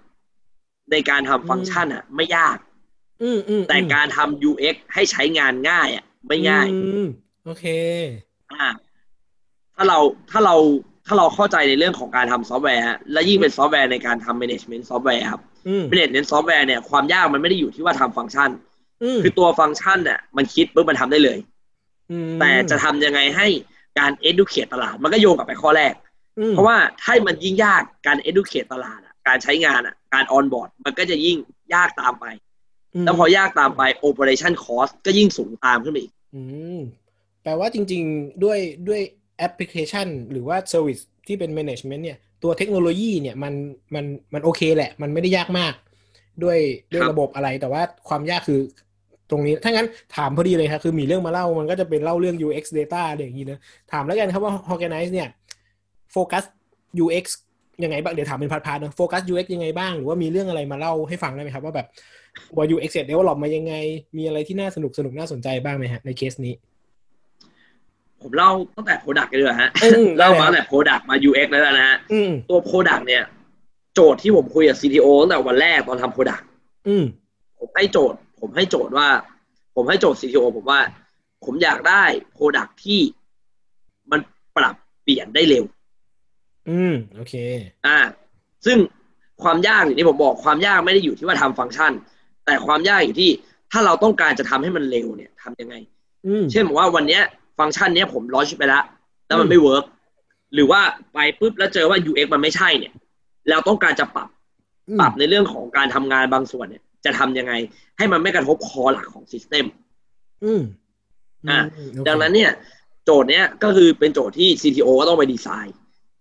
[0.90, 2.56] ในการทำฟังก์ชันอะ ไม่ยาก
[3.22, 7.06] อืมอืมแต่การทำ UX ให้ใช้งานง่ายอะ ไม่ง่ายอืม
[7.44, 7.64] โอเค
[8.52, 8.66] อ่า
[9.74, 9.98] ถ้าเรา
[10.30, 10.56] ถ้าเรา
[11.10, 18.50] ถ้าเราเข้าใจในเรื่องของการทำซอฟต์แวร์ฮะและยิ่งเป็นซอฟต์แวร์ในการทำ management ซอฟต์แวร์ครับอืม management ซอฟต์แวร์เนี่ยความยากมันไม่ได้อยู่ที่ว่าทำฟังก์ชัน
[19.02, 21.38] อืมคือตัวฟังก์ชันเนี่ยมันคิดปุ๊บมันทำได้เลย
[22.10, 23.46] อืมแต่จะทำยังไงให้
[23.98, 25.94] การ educate ตลาด มันก็โยงกลับไปข้อแรก
[26.38, 31.36] อืมเพราะว่าถ้ามันยิ่งยากการ educate ตลาดอะการใช้งานอะการ onboard มันก็จะยิ่ง
[31.74, 32.26] ยากตามไป
[33.04, 36.42] แล้วพอยากตามไป operation cost ก็ยิ่งสูงตามขึ้นไปอีกอื
[36.78, 36.80] ม
[37.42, 39.00] แปลว่าจริง ๆ ด้วยด้วย
[39.40, 43.52] แอปพลิเคชัน หรือว่า serviceที่เป็น management เนี่ยตัวเทคโนโลยีเนี่ยมัน
[43.94, 45.74] มันมันโอเคแหละ มันไม่ได้ยากมาก
[46.44, 46.58] ด้วย
[46.92, 48.60] ด้วยครับระบบอะไรแต่ว่าความยากคือ
[49.30, 53.58] ตรงนี้ ถ้างั้นถามพอดีเลยครับคือมีเรื่องมาเล่ามันก็จะเป็นเล่าเรื่อง UX data อะไรอย่างนี้นะ
[53.92, 55.28] ถามแล้วกันครับว่า Horganice เนี่ย
[56.12, 56.44] โฟกัส
[57.04, 57.24] UX
[57.84, 61.86] ยังไงบ้างเดี๋ยวถามเป็น part ๆเนอะโฟกัส UX ยังไงบ้าง หรือว่ามีเรื่องอะไรมาเล่าให้ฟังได้ไหมครับ ว่าแบบ
[62.56, 63.74] ว่า UX เสร็จ develop มายังไง
[64.16, 66.54] มีอะไรที่น่าสนุกสนุกน่าสนใจบ้างไหมฮะในเคสนี้
[68.22, 73.22] ผมเล่าตั้งแต่ Product กันเลยฮะอืมเล่ามาได้ตั้งแต่ Product มา UX แล้วนะฮะอืมตัว Product เนี่ย
[73.94, 76.44] โจทย์ที่ผมคุยกับ CTO ตั้งแต่วันแรกตอนทำ Product
[76.88, 77.04] อืม
[77.58, 79.08] ผมให้โจทย์ ผมให้โจทย์ว่า
[79.74, 80.80] ผมให้โจทย์ CTO ผมว่า
[81.44, 82.02] ผมอยากได้
[82.36, 83.00] Product ที่
[84.10, 84.20] มัน
[84.56, 85.64] ปรับเปลี่ยนได้เร็ว
[86.68, 87.34] อืมโอเค
[87.86, 87.98] อ่า
[88.66, 88.78] ซึ่ง
[89.42, 91.92] ความยากอย่างที่ผมบอกความยากไม่ได้อยู่ที่ว่าทำฟังก์ชัน
[92.46, 93.30] แต่ความยากอยู่ที่
[93.72, 95.74] ถ้าเราต้องการจะทำให้มันเร็วเนี่ยทำยังไง
[96.26, 97.22] อืมเช่นบอกว่าวันเนี้ย
[97.60, 98.84] ฟังก์ชันเนี้ยผม launch ไปแล้ว
[99.26, 99.84] แล้วมัอืนมไม่ work
[100.54, 100.80] หรือว่า
[101.12, 102.92] ไปปุ๊บแล้วเจอว่า UX มันไม่ใช่เนี่ย
[103.50, 104.28] เราต้องการจะปรับ
[104.88, 107.52] อืมปรับในเรื่องของการทำงานบางส่วนเนี่ย จะทำยังไง
[107.98, 109.66] ให้มันไม่กระทบ core หลักของ system
[110.44, 110.62] อืม
[111.48, 111.60] อะ
[111.96, 112.50] โอเคดังนั้นเนี่ย
[113.04, 115.74] โจทย์เนี้ยก็คือเป็นโจทย์ที่ CTO ก็ต้องไปดีไซน์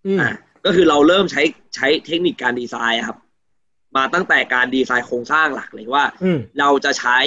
[0.06, 0.32] อืมอะ
[0.64, 1.42] ก็คือเราเริ่มใช้
[1.74, 3.18] ใช้เทคนิคการดีไซน์อะครับ
[3.96, 7.18] มาตั้งแต่การดีไซน์โครงสร้างหลักเลยว่าอืมเราจะใช้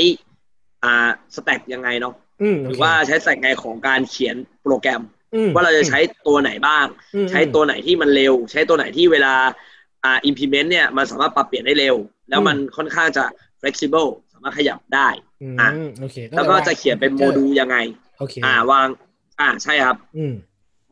[0.83, 2.22] อ่าสแต็กยังไงเนาะอืม
[2.63, 5.01] หโเครือว่าใช้สแต็กไงของการเขียนโปรแกรม
[5.35, 9.33] อืมว่าเราจะใช้ตัวไหนบ้างอืมใช้ตัวไหนที่มันเร็ว ใช้ตัวไหนที่เวลา
[10.03, 11.95] อ่า implement เนี่ยมันสามารถปรับเปลี่ยนได้เร็ว
[12.29, 13.25] แล้วมันค่อนข้างจะ
[13.61, 15.07] flexible สามารถขยับได้
[15.41, 17.77] อืมอะโอเคแล้วก็จะเขียนเป็นโมดูลยังไง
[18.19, 18.87] โอเคอ่าวาง
[19.39, 20.33] อ่าใช่ครับอืม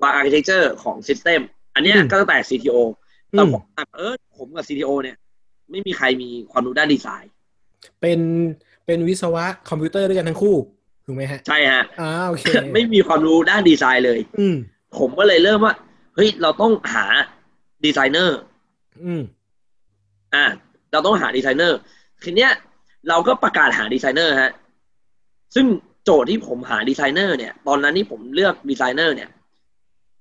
[0.01, 1.39] วาง architecture ของ system
[1.75, 2.77] อันเนี้ยอืมก็ตั้งแต่ CTO
[3.33, 3.61] อืแต่ผม
[3.97, 5.17] เออผมกับ CTO เนี่ย
[5.71, 7.31] ไม่มีใครมีความรู้ด้านดีไซน์
[8.01, 8.19] เป็น
[8.85, 10.55] เป็นวิศวะคอมพิวเตอร์ด้วยกันทั้งคู่
[11.11, 12.43] ถูกไหมฮะ ใช่ฮะอ่าโอเค
[12.73, 14.55] ไม่มีความรู้ด้านดีไซน์เลย อืม
[14.97, 15.73] ผมก็เลยเริ่มว่า
[16.15, 17.05] เฮ้ย เราต้องหา
[17.85, 18.37] ดีไซเนอร์
[19.05, 19.21] อืม
[20.35, 20.45] อ่า
[20.91, 21.77] เราต้องหาดีไซเนอร์
[22.23, 22.51] ทีเนี้ย
[23.09, 24.51] เราก็ประกาศหาดีไซเนอร์ฮะ
[25.55, 25.65] ซึ่ง
[26.03, 29.29] โจทย์ที่ผมหาดีไซเนอร์เนี่ย ตอนนั้นที่ผมเลือกดีไซเนอร์เนี่ย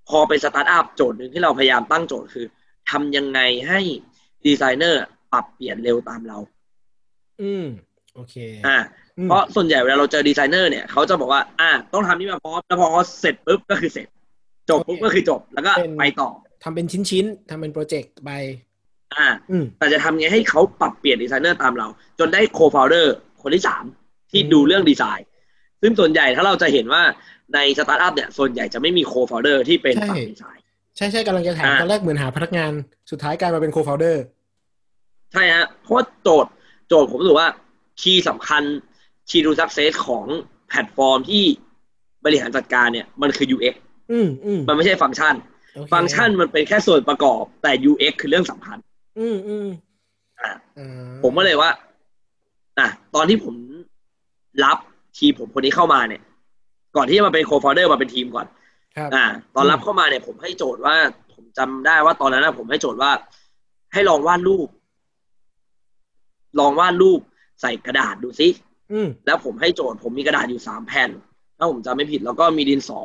[0.08, 2.46] พอเป็นสตาร์ทอัพโจทย์หนึ่งที่เราพยายามตั้งโจทย์คือ
[2.90, 3.80] ทำยังไงให้
[4.46, 6.38] ดีไซเนอร์ปรับเปลี่ยนเร็วตามเรา
[7.42, 7.66] อืม
[8.14, 8.34] โอเค
[8.66, 12.88] อ่าอืม เพราะส่วนใหญ่เวลาเราเจอดีไซเนอร์เนี่ยเขาจะบอกว่าอ่าต้องทำนี่มาพร้อมแล้วพอ
[13.20, 14.06] เสร็จปุ๊บก็คือเสร็จ
[14.70, 16.30] จบปุ๊บก็คือจบแล้วก็ไปต่อ
[16.62, 18.30] ทำเป็นชิ้นๆทำเป็นโปรเจกต์ไป
[19.14, 23.84] อ่าอืมแต่จะทำไงให้เขาปรับเปลี่ยนดีไซเนอร์ตามเรา จนได้โคฟ o ลเดอร์คนที่สาม
[24.30, 25.26] ที่อืมดูเรื่องดีไซน์
[25.82, 27.02] ซึ่งส่วนใหญ่ถ้าเราจะเห็นว่า
[27.54, 30.64] ในสตาร์ทอัพเนี่ยส่วนใหญ่จะไม่มีโคฟ o ลเดอร์ที่เป็นฝั่งดีไซน์
[30.96, 32.72] ใช่ใช่กำลังจะถามอ่าตอนแรกเหมือนหาพนักงาน
[33.10, 34.22] สุดท้ายกลายมาเป็นโคฟ o ลเดอร์
[35.32, 36.52] ใช่ฮะเพราะว่าโจทย์
[36.88, 37.48] โจทย์ผมรู้สึกว่า
[38.00, 38.62] key สำคัญ
[39.30, 40.26] key to success ของ
[40.68, 41.44] แพลตฟอร์มที่
[42.24, 43.74] บริหารจัดการเนี่ยมันคือ UX
[44.12, 45.34] อืมอืมมันไม่ใช่ฟังก์ชัน
[45.74, 48.78] โอเคฟังก์ชันมันเป็นแค่ส่วนประกอบแต่ UX คือเรื่องสำคัญ
[49.18, 49.68] อืมอืม
[50.40, 50.88] อ่าอ่า
[51.22, 51.70] ผมก็เลยว่า
[52.78, 53.54] อะตอนที่ผม
[54.64, 54.78] รับ
[55.18, 56.22] ทีมผมคนนี้เข้ามาเนี่ย
[56.96, 58.46] ก่อนที่จะมาเป็นโคฟ o ลเดอร์มาเป็นทีมก่อน
[58.96, 60.94] ครับอ่า ตอนรับเข้ามาเนี่ยผมให้โจทย์ว่า
[61.34, 63.10] ผมจำได้ว่าตอนนั้นนะผมให้โจทย์ว่า
[63.92, 64.68] ให้ลองวาดรูป
[66.58, 67.20] ลองวาดรูป
[67.60, 68.69] ใส่กระดาษดูซิอืม
[69.26, 71.10] แล้วผมให้โจทย์ผมมีกระดาษอยู่สามแผ่น
[71.58, 73.00] ถ้าผมจำไม่ผิด แล้วก็มีดินสอ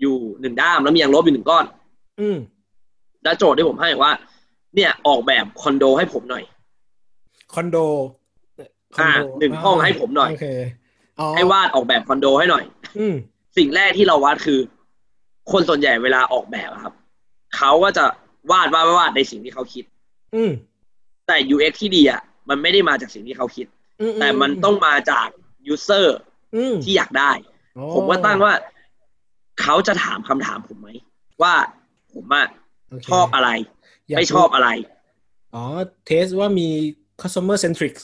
[0.00, 1.64] อยู่หนึ่งด้ามแล้วมียางลบอยู่หนึ่งก้อน
[2.20, 2.36] อืม
[3.24, 4.12] แล้วโจทย์ที่ผมให้ว่า
[4.74, 6.44] เนี่ยออกแบบคอนโดให้ผมหน่อย
[7.54, 7.76] คอนโด
[8.94, 10.46] คอนอ่าโดหนึ่งห้องให้ผมหน่อยโอเค
[11.20, 12.64] อ๋อให้วาดออกแบบคอนโดให้หน่อย
[12.98, 13.14] อืม
[13.56, 14.58] สิ่งแรกที่เราวาดคือ
[15.52, 16.94] คนส่วนใหญ่เวลาออกแบบอะครับ
[17.56, 18.04] เขาก็จะ
[18.50, 19.84] วาดวาดวาดวาดในสิ่งที่เขาคิด
[20.34, 20.52] อืม
[21.26, 23.83] แต่ UX ที่ดีอะมันไม่ได้มาจากสิ่งที่เขาคิดอื
[24.20, 25.28] แต่มันต้องมาจาก
[25.72, 26.06] user
[26.56, 27.30] อืมที่อยากได้
[27.78, 28.54] อ๋อผมก็ตั้งว่า
[29.60, 30.88] เขาจะถามคำถามผมไหม
[31.42, 31.54] ว่า
[32.12, 32.46] ผมอะ
[32.90, 33.50] โเคชอบอะไร
[34.10, 34.68] ยากไม่ชอบอะไร
[35.54, 35.62] อ๋อ
[36.06, 36.68] เทสว่ามี
[37.22, 37.94] customer centric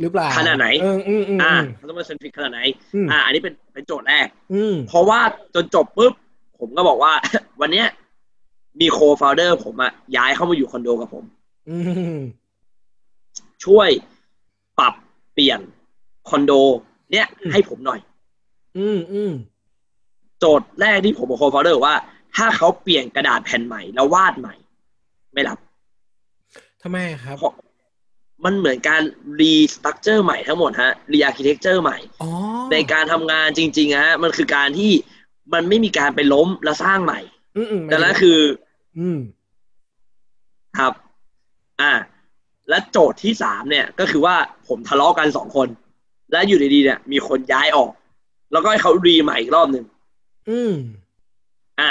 [0.00, 2.60] หรือเปล่าขนาดไหนเอออืมอืมอ่าอืม customer centric ขนาดไหน
[2.94, 6.12] อืมอ่า อันนี้เป็นเป็นโจทย์แรกอืมพอวาดจนจบปุ๊บ
[6.60, 7.12] ผมก็บอกว่า
[7.60, 7.86] วันเนี้ย
[8.80, 11.24] มีโคฟ o ลเดอร์ผมอะย้ายเข้ามาอยู่คอนโดกับผม
[11.70, 11.78] อื
[12.16, 12.18] ม
[13.64, 14.11] ช่วยปรับ
[15.34, 15.60] เปลี่ยน
[16.28, 16.52] คอนโด
[17.12, 18.00] เนี้ยอืมให้ผมหน่อย
[18.78, 19.32] อืมอืม
[20.38, 21.94] โจทย์แรกที่ผมบอกโคฟ o ลเดอร์ว่า
[22.36, 24.54] ถ้าเขาเปลี่ยนกระดาษแผ่นใหม่แล้ววาดใหม่
[25.34, 25.58] ไม่รับ
[26.82, 27.52] ทำไมครับเพราะ
[28.44, 29.02] มันเหมือนการ
[29.40, 32.30] รีสตั c เจอร์ใหม่ทั้งหมดฮะ re-architecture ใหม่อ๋อ
[32.72, 34.92] ในการทำงานจริงๆฮะมันคือการที่
[35.52, 37.20] มันไม่มีการไปล้มแล้วสร้างใหม่
[37.56, 38.38] อืมอืมดังนั้นคือ
[38.98, 39.18] อืม
[40.78, 40.92] ครับ
[41.80, 41.92] อ่า
[42.72, 44.34] และโจทย์ที่สามเนี่ยก็คือว่า
[44.68, 45.68] ผมทะเลาะกันสองคน
[46.32, 47.92] และอยู่ดีๆเนี่ย มีคนย้ายออก
[48.52, 49.84] แล้วก็ให้เขารีใหม่อีกรอบหนึ่ง
[50.50, 50.74] อืม
[51.80, 51.90] อ่า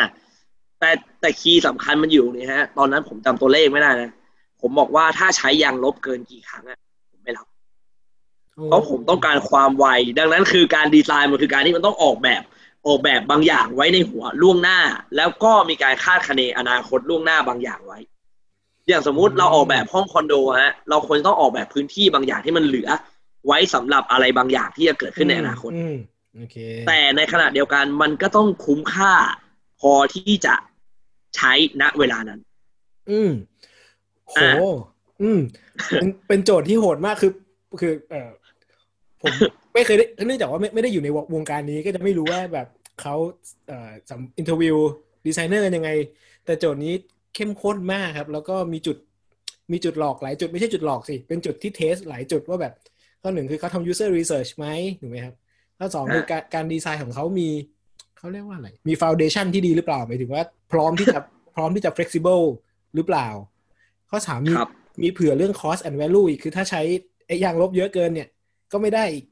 [0.80, 0.90] แต่
[1.22, 4.12] แต่คีย์สำคัญมันอยู่ตรงนี้ฮะ ตอนนั้นผมจำตัวเลขไม่ได้นะ
[4.62, 7.48] ผมบอกว่าถ้าใช้ยางลบเกินกี่ครั้งอะผมไม่รับ
[8.66, 9.86] เพราะผมต้องการความไว
[10.20, 12.42] ดังนั้นคือการดีไซน์มันคือการที่มันต้องออกแบบ
[12.88, 14.80] ออกแบบบางอย่างไว้ในหัวล่วงหน้า
[15.18, 18.00] แล้วก็มีการคาดคะเนอนาคตล่วงหน้าบางอย่างไว้
[18.92, 22.90] อย่างสมมุติเราออกแบบห้องคอนโดฮะเราควรต้องออกแบบพื้นที่บางอย่างที่มันเหลือ
[23.48, 25.96] ไว้สำหรับอะไรบางอย่างที่จะเกิดขึ้นในอนาคตอืม
[26.36, 29.14] โอเคแต่ในขณะเดียวกันมันก็ต้องคุ้มค่า
[29.82, 30.56] พอที่จะ
[31.36, 31.52] ใช้
[31.82, 32.40] ณเวลานั้น
[33.12, 33.32] อืม
[34.30, 34.52] โหอ่า
[35.22, 35.40] อืม
[35.88, 37.32] เป็นเป็นโจทย์ที่โหดมากคือ
[37.80, 38.30] คือ เออ
[39.22, 39.34] ผม
[39.74, 42.68] ไม่เคยได้เนื่องจากว่าไม่ไม่ได้อยู่ในวงการนี้ก็จะไม่รู้ว่าแบบ
[43.02, 43.16] เขา
[43.68, 44.78] เอ่อสัม interview
[45.28, 45.90] ดีไซเนอร์กันยังไง
[46.46, 46.94] แต่โจทย์นี้
[47.36, 48.98] เข้มข้นมากครับ แล้วก็มีจุด
[49.72, 52.74] มีจุดหลอกหลายจุดไม่ใช่จุดหลอกสิ เป็นจุดที่ test หลายจุดว่าแบบ
[53.22, 54.68] ข้อหนึ่งคือเขาทำ user research ไหม
[55.02, 55.36] ถูกไหมครับ
[55.78, 57.50] ข้อสองคือการการดีไซน์ของเขามี
[58.18, 61.20] เขาเรียกว่าอะไร มี foundation ที่ดีหรือเปล่าหมายถึงว่า พร้อมที่จะ
[61.56, 62.44] พร้อมที่จะ flexible
[62.96, 63.28] หรือเปล่า
[64.10, 64.70] ข้อสามมีครับ
[65.02, 66.82] มีเผื่อเรื่อง cost and value อีกคือถ้าใช้
[67.28, 68.28] ไอ้ยางลบเยอะเกินเนี่ย
[68.72, 69.26] ก็ไม่ได้อีก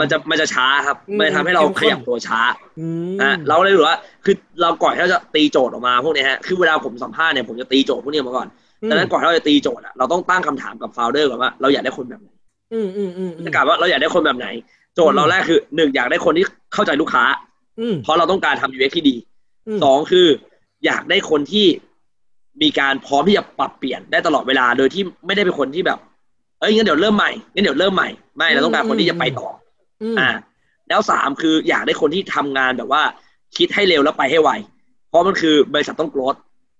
[0.00, 2.40] มันจะมันจะช้าครับอืมมันจะทำให้เราเข้มข้นขยับตัวช้า
[2.80, 8.48] อืมอะเราเลยรู้ว่าคือเราก่อนที่เราจะตีโจทย์ออกมาพวกเนี้ยฮะคือเวลาผมสัมภาษณ์เนี่ยผมจะตีโจทย์พวกนี้มาก่อน
[8.90, 12.28] ดังนั้นก่อนที่เราจะตีโจทย์อะเราต้องตั้งคำถามกับโฟลเดอร์ก่อนว่าเราอยากได้คนแบบไหน
[12.72, 14.46] อืมอืมอืมอืมจะกล่าวว่าเราอยากได้คนแบบไหน
[14.94, 17.24] โจทย์เราแรกคือหนึ่งอยากได้คนที่เข้าใจลูกค้า
[17.80, 19.16] อืมเพราะเราต้องการทำ UX ที่ดี
[19.76, 20.26] มสองคือ
[20.86, 21.66] อยากได้คนที่
[22.62, 25.98] มีการพร้อมที่จะปรับเปลี่ยนได้ตลอดเวลาโดยที่ไม่ได้เป็นคนที่แบบ
[26.60, 29.48] เอ้ยงั้นเดี๋ยวเริ่มใหม่งั้นเดี๋ยวเริ่มใหม่ไม่เราต้องการคนที่จะไปต่อ
[30.04, 30.30] อืมอ่า
[30.88, 33.02] แล้วสามคืออยากได้คนที่ทำงานแบบว่า
[33.56, 34.50] คิดให้เร็วแล้วไปให้ไว
[35.08, 36.34] เพราะมันคือบริษัทต้องโกรธ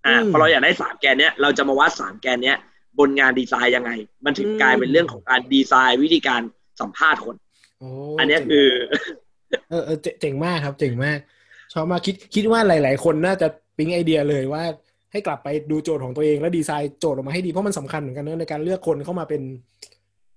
[0.07, 2.57] อ่าอืมพอเราอยากได้สามแกนเนี้ยเราจะมาวัดสามแกนเนี้ย
[2.99, 3.91] บนงานดีไซน์ยังไง
[4.25, 6.41] มันถึงอืมกลายเป็นเรื่องของการดีไซน์วิธีการ
[6.81, 7.37] สัมภาษณ์คน
[7.79, 8.67] โอ้อันเนี้ยคือ
[9.71, 11.19] เออเออเจ๋เจ๋งมากครับเจ๋งมาก
[11.73, 14.63] ชอบมากคิดคิดว่าหลาย ๆ คนน่าจะปิ๊งไอเดียเลยว่า
[15.13, 19.43] ให้กลับไปดูโจทย์ของตัวเองแล้วดีไซน์โจทย์ออกมาให้ดีเพราะมันสำคัญเหมือนกันนะในการเลือกคนเข้ามาเป็น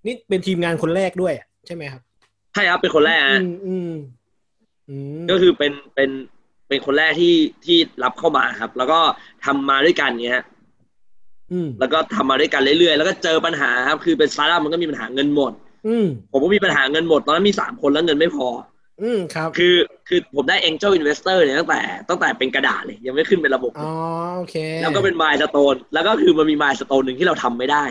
[0.06, 3.92] นี่เป็นทีมงานคนแรกด้วยอะใช่ไหมครับใช่ครับเป็นคนแรกอืฮะมอืม
[4.90, 6.10] อืมก็คือเป็นเป็น
[6.68, 9.00] เป็นคนแรกที่ที่รับเข้ามาครับ แล้วก็
[9.46, 10.44] ทำมาด้วยกันเงี้ย
[11.52, 15.52] อืมแล้วก็ทำมาด้วยกันเรื่อยๆแล้วก็เจอปัญหาครับ คือเป็นสตาร์ทอัพมันก็มีปัญหาเงินหมด
[15.88, 18.48] อืมผมก็มีปัญหาเงินหมด ตอนนั้นมีสามคนแล้วเงินไม่พอ
[19.02, 19.76] อืมครับ คือ
[20.08, 23.92] คือผมได้ Angel Investor เนี่ยตั้งแต่ตั้งแต่เป็นกระดาษเลย ยังไม่ขึ้นเป็นระบบอ๋อ
[24.38, 27.86] โอเค แล้วก็เป็นมายสโตนแล้วก็คือมันมีมายสโตนหนึ่งที่เราทำไม่ได้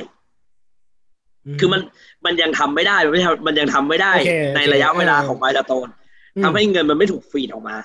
[1.60, 1.80] คือมัน
[2.24, 5.88] มันยังทำไม่ได้มันไม่ทำมันยังทำไม่ได้โอเคในระยะเวลาเออของมายสโตน
[6.36, 7.76] อืมทำให้เงินมันไม่ถูกฟีดออกมา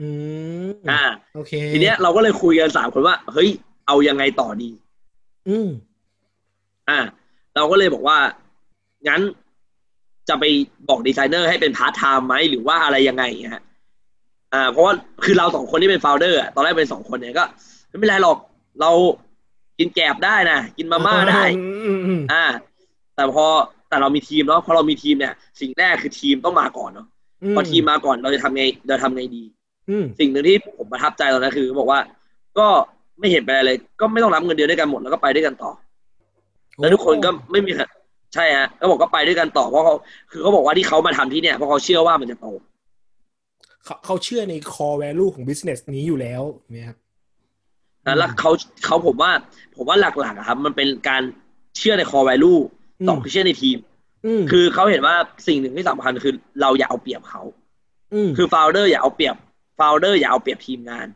[0.00, 0.08] อื
[0.68, 1.02] มอ่า
[1.34, 3.48] โอเค ทีเนี้ยเราก็เลยคุยกันสามคนว่า เฮ้ย
[3.86, 4.70] เอายังไงต่อดี
[5.48, 5.68] อืม
[6.88, 6.98] อ่า
[7.56, 8.18] เราก็เลยบอกว่า
[9.08, 9.20] งั้น
[10.28, 10.44] จะไป
[10.88, 13.64] บอกดีไซเนอร์ให้เป็นพาร์ทไทม์ไหมหรือว่าอะไรยังไงอย่างเงี้ยฮะ
[14.54, 17.44] อ่า เพราะว่าคือเราสองคนที่เป็น founder ตอนแรกเป็นสองคนเนี่ยก็
[17.88, 18.38] ไม่เป็นไรหรอก
[18.80, 18.90] เรา
[19.78, 22.44] กินแกลบได้นะกินมาม่าได้อืมอืมอ่า
[23.20, 23.46] แต่พอ
[23.88, 27.06] แต่เรามีทีมเนาะพอเรามีทีมเนี่ย สิ่งแรกคือทีมต้องมาก่อนเนาะ
[27.54, 29.42] พอทีมมาก่อนเราจะทำไงเราทำไงดี
[29.90, 32.00] อืมสิ่งหนึ่งที่ผมประทับใจตอนนั้นคือบอกว่า
[32.58, 32.66] ก็
[33.18, 35.70] ไม่เห็นเป็นอะไรเลย ก็ไม่ต้องรับเงินเดือนด้วยกันหมดแล้วก็ไปด้วยกันต่อ
[36.78, 37.70] แล้วทุกคนก็ไม่มี
[38.34, 39.94] ใช่ฮะก็บอกก็ไปด้วยกันต่อเพราะเขา
[40.30, 42.46] คือเขาบอกว่าที่เขามาทำที่เนี่ยเพราะเขาเชื่อว่ามันจะโต
[43.84, 46.96] เขาเขาเชื่อใน core value ของ business นี้อยู่แล้วเนี่ยครับ
[48.06, 48.50] นะแล้วเขา
[48.86, 49.30] เขาผมว่า
[49.76, 51.22] ผมว่าหลักๆอะครับมันเป็นการ
[51.76, 52.60] เชื่อใน core value
[53.00, 53.78] อืมสองคือเชื่อในทีม
[54.26, 55.14] อืมคือเขาเห็นว่า
[55.46, 57.42] สิ่งหนึ่งที่สำคัญคือ เราอย่าเอาเปรียบเขา
[58.14, 59.36] อืมคือ founder อย่าเอาเปรียบ
[59.78, 61.06] founder อย่าเอาเปรียบทีมงาน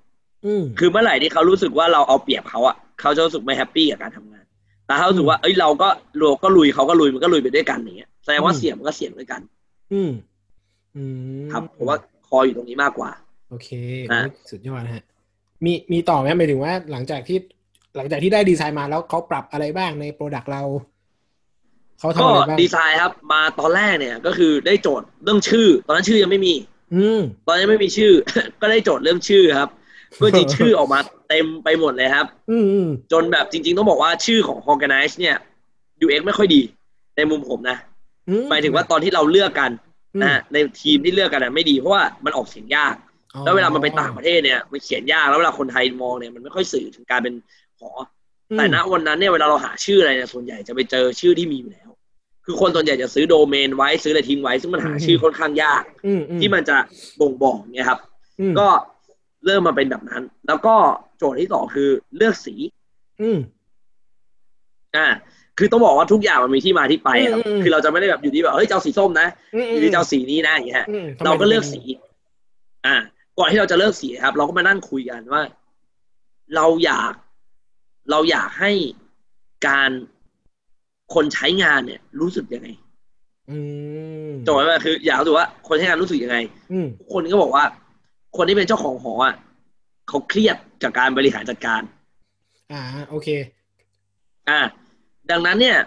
[0.47, 4.45] อืมคือเมื่อไหร่ที่เขารู้สึกว่าเราเอาเปรียบเขาอะเขาจะรู้สึกไม่แฮปปี้กับการทำงาน
[4.87, 9.41] แต่ถ้ารู้สึกว่าเอ้ยเราก็เราก็ลุยเขาก็ลุยมันก็ลุยไปด้วยกันอย่างเงี้ยแสดงว่าอืมเสี่ยงมันก็เสี่ยงด้วยกัน
[9.93, 10.11] อืม
[10.97, 11.03] อื
[11.47, 13.11] มครับผมว่า core อยู่ตรงนี้มากกว่า
[13.51, 13.69] โอเค
[14.13, 15.05] อะโอ้ยสุดยอดนะฮะ
[15.65, 17.39] มีมีต่อไหมหมายถึงว่าหลังจากที่
[17.97, 20.63] หลังจากที่ได้ดีไซน์มาแล้วเขาปรับอะไรบ้างใน product เรา
[22.05, 26.55] เขาทำก็อะไรบ้างดีไซน์ครับ มาตอนแรกเนี่ย ก็คือได้โจทย์เรื่องชื่อ ตอนนั้นชื่อยังไม่มี
[26.95, 28.13] อืมตอนนี้ไม่มีชื่อ
[28.61, 29.71] ก็ได้โจทย์เรื่องชื่อครับ
[30.23, 35.37] ก็จริงๆชื่อออกมาเต็มไปหมดเลยครับ อืมอืมจนแบบจริง ๆ ต้องบอกว่าชื่อของ Organize เนี่ย
[36.05, 36.61] UX ไม่ค่อยดี
[37.17, 37.79] ในมุมผมนะ
[38.29, 39.71] อืหมายถึงว่าตอนที่เราเลือกกัน
[40.15, 42.95] อืมนะฮะในทีมที่เลือกกันน่ะไม่ดีเพราะว่ามันออกเสียงยาก
[43.35, 47.35] อ๋อแล้วเวลามันไปต่างประเทศเนี่ยมันเขียนยากแล้วเวลาคนไทยมองเนี่ยมันไม่ค่อยสื่อถึงการเป็น
[47.81, 47.91] หอ
[48.57, 51.84] อแต่ณวันนั้นเนี่ยเวลาเราหาชื่ออะไรเนี่ยส่วนใหญ่จะไปเจอชื่อที่มีอยู่แล้ว
[52.45, 56.77] คือคนส่วนใหญ่จะซื้อโดเมนไว้ซื้ออะไรทิ้งไว้ ซึ่งมันหาชื่อค่อนข้างยากอืมอืที่มันจะ
[57.21, 57.99] บ่งบอกเนี่ยครับ
[58.41, 58.69] อืมก็
[59.47, 60.75] เริ่มมาเป็นแบบนั้น แล้วก็
[61.19, 62.55] โจทย์ที่สองคือเลือกสี
[63.23, 63.39] อืม
[64.97, 65.07] อ่า
[65.59, 71.83] คือต้องบอกว่าทุกอย่างมันมีที่มาที่ไปครับอืมอืมคือเราจะไม่ได้แบบอยู่ดีแบบเฮ้ยเจ้าสีส้มนะอืมอยู่ดีเจ้าสีนี้นะอย่างเงี้ยอืมทำไมเราก็เลือกถึงสี
[72.87, 72.97] อ่า
[73.39, 75.43] ก่อนที่เราจะเลือกสีครับ เราก็มานั่งคุยกันว่า
[76.55, 77.13] เราอยาก
[78.11, 78.73] เราอยากให้
[79.69, 79.91] การ
[81.15, 82.69] คนใช้งานเนี่ย รู้สึกยังไง
[83.51, 83.59] อื
[84.29, 86.37] มโจทย์มันคือ อยากรู้ว่า คนใช้งานรู้สึกยังไง
[86.73, 87.65] อืมทุกคนก็บอกว่า
[88.37, 89.35] คนที่เป็นเจ้าของหออะ
[90.09, 91.83] เขาเครียดกับการบริหารจัดการ
[92.73, 93.29] อ่า โอเค
[94.49, 94.61] อ่า
[95.31, 95.79] ดังนั้นเนี่ย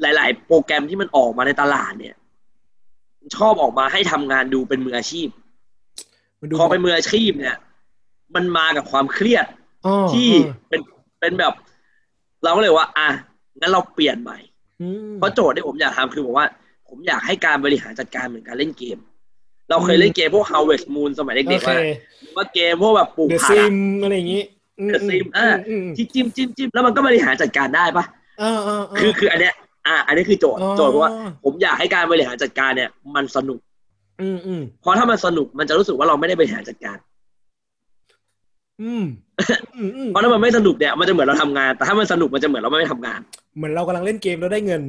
[0.00, 2.14] หลาย ๆ โปรแกรมที่มันออกมาในตลาดเนี่ย
[3.36, 5.28] ชอบออกมาให้ทำงานดูเป็นมืออาชีพ
[6.40, 7.56] มันดูพอเป็นมืออาชีพเนี่ย
[8.34, 9.46] มันมากับความเครียด
[9.86, 10.80] อ๋อที่อ๋อเป็น
[11.20, 11.52] เป็นแบบ
[12.42, 13.08] เราก็เลยว่า อะ
[13.60, 14.38] งั้นเราเปลี่ยนใหม่
[14.80, 16.46] อืมเพราะโจทย์ที่ผมอยากทำคือบอกว่า
[16.88, 18.98] ผมอยากให้การบริหารจัดการเหมือนการเล่นเกม
[19.70, 21.78] เราเคยเล่นเกมพวก Harvest Moon สมัยโอเด็กๆเคว่า
[22.20, 24.42] หรือว่าเกมพวกแบบปลูกเดอะผักซิอะมอะไรอย่างงี้
[24.78, 28.04] อืม The Sim อ่าอืมอืมที่จิ้มจิ้มจิ้มแล้วมันก็บริหารจัดการได้ปะ
[28.38, 29.54] เออเออเออคือคืออันเนี้ย
[29.86, 31.12] อ่า อันนี้คือโจทย์อ๋อโจทย์เพราะว่า
[31.44, 33.58] ผมอยากให้การบริหารจัดการเนี่ย มันสนุก
[34.20, 37.07] อืมอืมเพราะถ้ามันสนุกมันจะรู้สึกว่าเราไม่ได้บริหารจัดการอืมอืมอืม
[40.10, 43.20] เพราะถ้ามันไม่สนุกเนี่ยมันจะเหมือนเราทำงาน แต่ถ้ามันสนุกมันจะเหมือนเราไม่ทำงาน
[43.56, 44.82] เหมือนเรากำลังเล่นเกมแล้วได้เงิน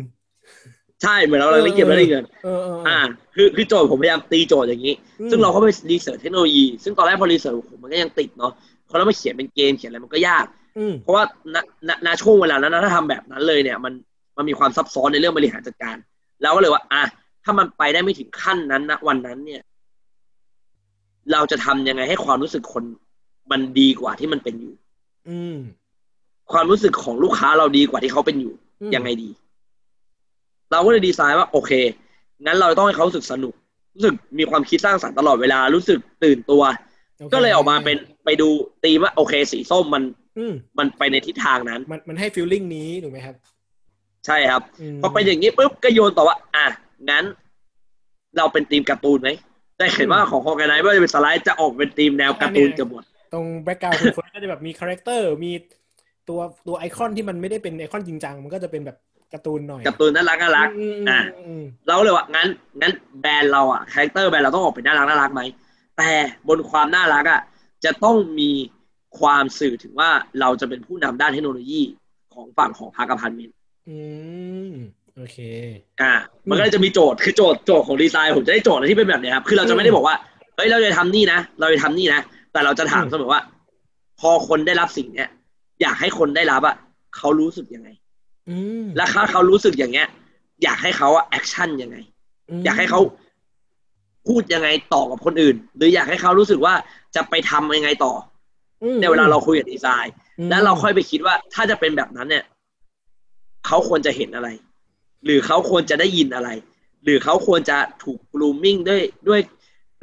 [1.04, 3.00] ใช่เหมือนเราเราเล่นเกมแล้วได้เงินเออเออเอออ่า
[3.36, 8.52] คือคือโจทย์ผมพยายามตีโจทย์อย่างนี้อืมซึ่งเราก็ไปรีเสิร์ชเทคโนโลยี ซึ่งตอนแรกพอรีเสิร์ชผมมันก็ยังติดเนาะ
[8.90, 10.46] พอเรามาเขียนเป็นเกมเขียนอะไรมันก็ยาก
[10.78, 11.24] อืมเพราะว่า
[11.56, 13.94] ณณณช่วงเวลานั้นนะถ้าทำแบบนั้นเลยเนี่ย มัน
[14.38, 15.96] มันมีความซับซ้อนในเรื่องบริหารจัดการ
[16.42, 17.04] เราก็เลยว่า อะ
[17.44, 19.62] ถ้ามันไปได้ไม่ถึงขั้นนั้นณวันนั้นเนี่ย
[21.32, 22.84] เราจะทำยังไงให้ความรู้สึกคน
[23.52, 24.74] มันดีกว่าที่มันเป็นอยู่
[25.30, 25.58] อืม
[26.52, 29.30] ความรู้สึกของลูกค้าเราดีกว่าที่เขาเป็นอยู่อืมยังไงดี
[30.72, 31.72] เราก็เลยดีไซน์ว่า โอเค
[32.46, 33.54] งั้นเราต้องให้เขารู้สึกสนุก
[33.96, 36.64] รู้สึกมีความคิดสร้างสรรค์ตลอดเวลา รู้สึกตื่นตัว
[37.16, 38.50] โคก็เลยออกมาเป็นไปดู
[38.84, 40.04] ตีมว่า โอเค สีส้มมัน
[40.38, 43.36] อืมมันไปในทิศทางนั้น มันมันให้ feeling นี้ถูกไหมครับ
[44.26, 44.62] ใช่ครับ
[44.96, 46.66] มพอเป็นอย่างนี้ปุ๊บก็โยนต่อว่า อะ
[47.10, 47.24] งั้น
[48.38, 49.30] เราเป็นทีมการ์ตูนไหม
[49.78, 55.52] ได้เห็นว่าของ Horganice ว่าจะเป็นสไลด์จะออกเป็นทีมแนวการ์ตูนจะหมด ตรง background คุณคนก็จะแบบมี character มี
[56.30, 58.98] ตัวตัวไอคอนที่มันไม่ได้เป็นไอคอนจริงจังมันก็จะเป็นแบบ
[59.34, 62.48] การ์ตูนหน่อยการ์ตูนน่ารักน่ารักอืมอะอืมอืมเราก็เลยว่างั้น
[62.82, 65.42] งั้นแบรนด์เราอะ character แบรนด์เราต้องออกเป็นน่ารักน่ารักไหม
[65.98, 66.12] แต่
[66.48, 67.42] บนความน่ารักอะ
[67.86, 68.52] จะต้องมี
[69.20, 71.82] ความสื่อถึงว่าเราจะเป็นผู้นำด้านเทคโนโลยี
[72.34, 73.56] ของฝั่งของหอพักอพาร์ตเมนต์
[73.90, 73.98] อื
[74.70, 74.72] ม
[75.16, 75.38] โอเค
[76.02, 76.14] อ่า
[76.50, 80.16] มันก็เลยจะมีโจทย์คือโจทย์โจทย์ของดีไซน์ผมจะได้โจทย์อะไรที่เป็นแบบเนี้ยครับคือเราจะไม่ได้บอกว่า
[80.56, 83.42] เฮ้ยเราจะทำนี่นะ เราจะทำนี่นะ แต่เราจะถามอืมเสมอว่า
[84.20, 85.30] พอคนได้รับสิ่งเนี้ย
[85.82, 86.76] อยากให้คนได้รับอะ
[87.18, 87.90] เขารู้สึกยังไง
[88.50, 90.08] อืมและถ้าเขารู้สึกอย่างเงี้ย
[90.64, 91.98] อยากให้เขาแอคชั่นยังไง
[92.60, 93.02] มอยากให้เขา
[94.28, 96.74] พูดยังไงต่อกับคนอื่น หรืออยากให้เขารู้สึกว่า
[97.16, 98.14] จะไปทำยังไงต่อ
[98.84, 102.44] อืมในเวลาเราคุยกับดีไซน์อืมแล้วเราค่อยไปคิดว่าถ้าจะเป็นแบบนั้นเนี่ย
[103.68, 104.50] เขาควรจะเห็นอะไร
[105.26, 106.50] หรือเขาควรจะได้ยินอะไร
[107.04, 109.42] หรือเขาควรจะถูก grooming ด้วยด้วย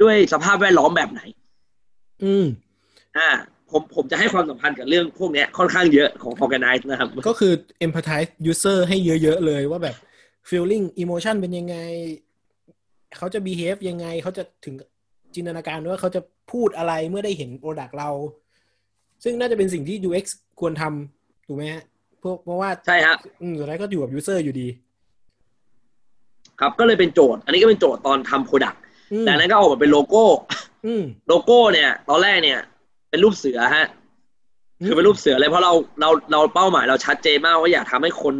[0.01, 1.21] ด้วยสภาพแวดล้อมแบบไหน
[2.23, 2.45] อืม
[3.17, 3.29] อ่า
[3.71, 7.53] ผมผมจะให้ความสำคัญกับเรื่องพวกเนี้ยค่อนข้างเยอะของ organize นะครับ ก็คือ
[7.85, 9.95] empathize user ให้เยอะๆเลยว่าแบบ
[10.49, 11.77] feeling emotion เป็นยังไง
[13.17, 14.75] เขาจะ behave ยังไง เขาจะถึง
[15.35, 18.09] จินตนาการว่าเขาจะพูดอะไรเมื่อได้เห็น product เรา
[19.23, 20.25] ซึ่งน่าจะเป็นสิ่งที่ UX
[20.59, 21.83] ควรทำถูกไหมฮะ
[22.19, 24.67] เพราะเพราะว่าใช่ครับอืมสุดท้ายก็อยู่กับ user อยู่ดี
[26.59, 28.77] ครับก็เลยเป็นโจทย์ อันนี้ก็เป็นโจทย์ตอนทำ product
[29.11, 30.66] อืมแต่อันนั้นก็ออกมาเป็นโลโก้อืม
[31.27, 32.59] โลโก้เนี่ย ตอนแรกเนี่ย
[33.09, 33.85] เป็นรูปเสือฮะ
[34.85, 38.35] คือเป็นรูปเสือเลยเพราะเราเราเราเป้าหมายเราชัดเจนมากว่าอยากทำให้คน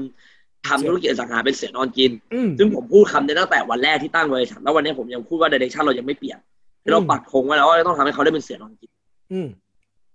[0.68, 6.40] ทำธุรกิจอสังหาเป็นเสือนอนกินอืมซึ่งผมพูดคำนี้ตั้งแต่วันแรกที่ตั้งบริษัทแล้ววันนี้ผมยังพูดว่า direction เรายังไม่เปลี่ยน
[6.84, 8.92] คือเราอืมปักธงไว้แล้วว่าต้องทำให้เขาได้เป็นเสือนอนกิน
[9.32, 9.48] อืม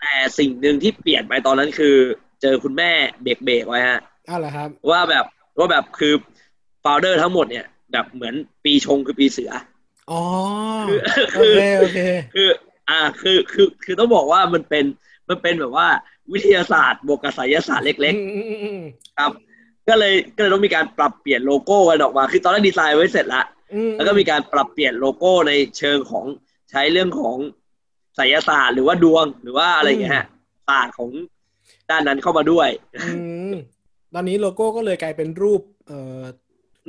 [0.01, 1.97] แต่สิ่งหนึ่งที่เปลี่ยนไปตอนนั้นคือ
[2.43, 2.91] เจอคุณแม่
[3.23, 5.25] เบรกเบรกๆไว้ฮะอ้าวเหรอครับ ว่าแบบ
[5.59, 6.15] ว่าแบบคือ
[6.81, 9.51] founder ทั้งหมดเนี่ย แบบเหมือนปีชงคือปีเสือ
[10.11, 10.23] อ๋อ
[11.35, 11.99] คือโอเคโอเค
[12.35, 12.49] คือ
[12.91, 14.85] อ่าคือคือคือต้องบอกว่ามันเป็น
[15.29, 15.89] มันเป็นแบบว่า
[16.33, 19.31] วิทยาศาสตร์บวกกับไสยศาสตร์เล็กอืมอืมอืมๆครับ
[19.89, 26.27] ก็เลยก็เลยต้องมีการปรับเปลี่ยนโลโก้กันออกมา คือตอนแรกดีไซน์ไว้เสร็จแล้วอืมแล้วก็มีการปรับเปลี่ยนโลโก้ในเชิงของ
[26.71, 27.37] ใช้เรื่องของ
[28.17, 30.27] ไสยศาสตร์หรือว่าดวงหรือว่าอะไรอย่างเงี้ยฮะ
[30.69, 31.11] ศาสตร์ของ
[31.91, 32.69] ด้านนั้นเข้ามาด้วย
[33.03, 33.11] อื
[33.53, 33.55] ม
[34.15, 36.23] ตอนนี้โลโก้ก็เลยกลายเป็นรูป เอ่อ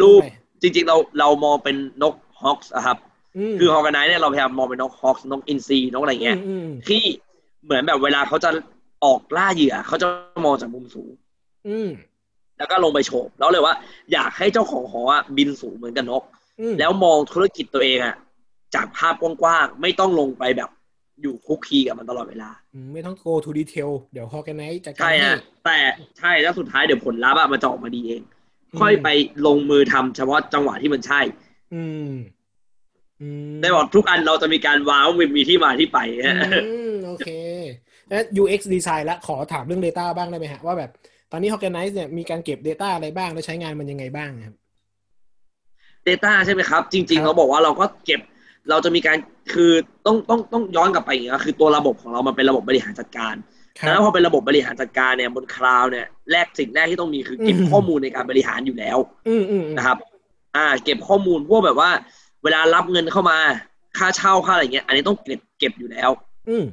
[0.01, 2.13] รูปอะไรจริง ๆ เราเรามองเป็นนก
[2.45, 2.97] hawk ครับ
[3.51, 7.03] มคือ Horganice เนี่ยเราพยายามมองเป็นนก hawk นกอินทรีนกอะไรเงี้ยอืมที่
[7.63, 8.49] เหมือนแบบเวลาเขาจะ
[9.05, 10.07] ออกล่าเหยื่อเขาจะ
[10.45, 11.11] มองจากมุมสูง
[11.67, 11.89] อืม
[12.57, 13.75] แล้วก็ลงไปโฉบแล้วเลยว่า
[14.13, 16.23] อยากให้เจ้าของหออะบินสูงเหมือนกับนก
[16.59, 18.15] อืมแล้วมองธุรกิจตัวเองอะ
[18.75, 20.69] จากภาพกว้างๆไม่ต้องลงไปแบบ
[21.21, 25.77] อยู่คุกคีกับมันตลอดเวลาอืมไม่ต้อง go to detail เดี๋ยว organize จัดการใช่ให้ฮะแต่
[26.19, 28.21] ใช่แล้วสุดท้ายเดี๋ยวผลลัพธ์อะมันจะออกมาดีเอง
[28.79, 29.07] ค่อยไป
[29.47, 31.21] ลงมือทำเฉพาะจังหวะที่มันใช่
[31.73, 32.11] อืม
[33.21, 37.29] อืมได้บอกทุกอันเราจะมีการว้าวมีมีที่มาที่ไปฮะอืมโอเค
[38.09, 40.91] แล้ว UX design ละขอถามเรื่อง data บ้างได้ไหมฮะ ว่าแบบ
[41.31, 44.55] ตอนนี้ organize เนี่ยมีการเก็บ data อะไรบ้าง แล้วใช้งานมันยังไงบ้างครับ
[46.07, 48.21] Data ใช่ไหมครับ จริงครัๆบเราบอกว่าเราก็เก็บ
[48.69, 49.17] เราจะมีการ
[49.53, 49.71] คือ
[50.05, 53.35] ต้องต้องต้องย้อนกลับไปอย่างนี้ยคือตัวระบบของเรามันเป็นระบบบริหารจัดการ
[53.79, 58.97] ครัแล้วบพอเป็นระบบบริหารจัดการเนี่ยบนคลาวด์เนี่ยแรกสิ่งแรกที่ต้องมีคือเก็บอืมข้อมูลในการบริหารอยู่แล้ว
[59.27, 59.97] อืมอืมอืมนะครับ
[60.55, 61.89] อ่า เก็บข้อมูลพวกแบบว่า
[62.43, 63.37] เวลารับเงินเข้ามา
[63.97, 66.09] ค่าเช่าค่าอะไรเงี้ย อันนี้ต้องเก็บเก็บอยู่แล้ว
[66.49, 66.65] อืม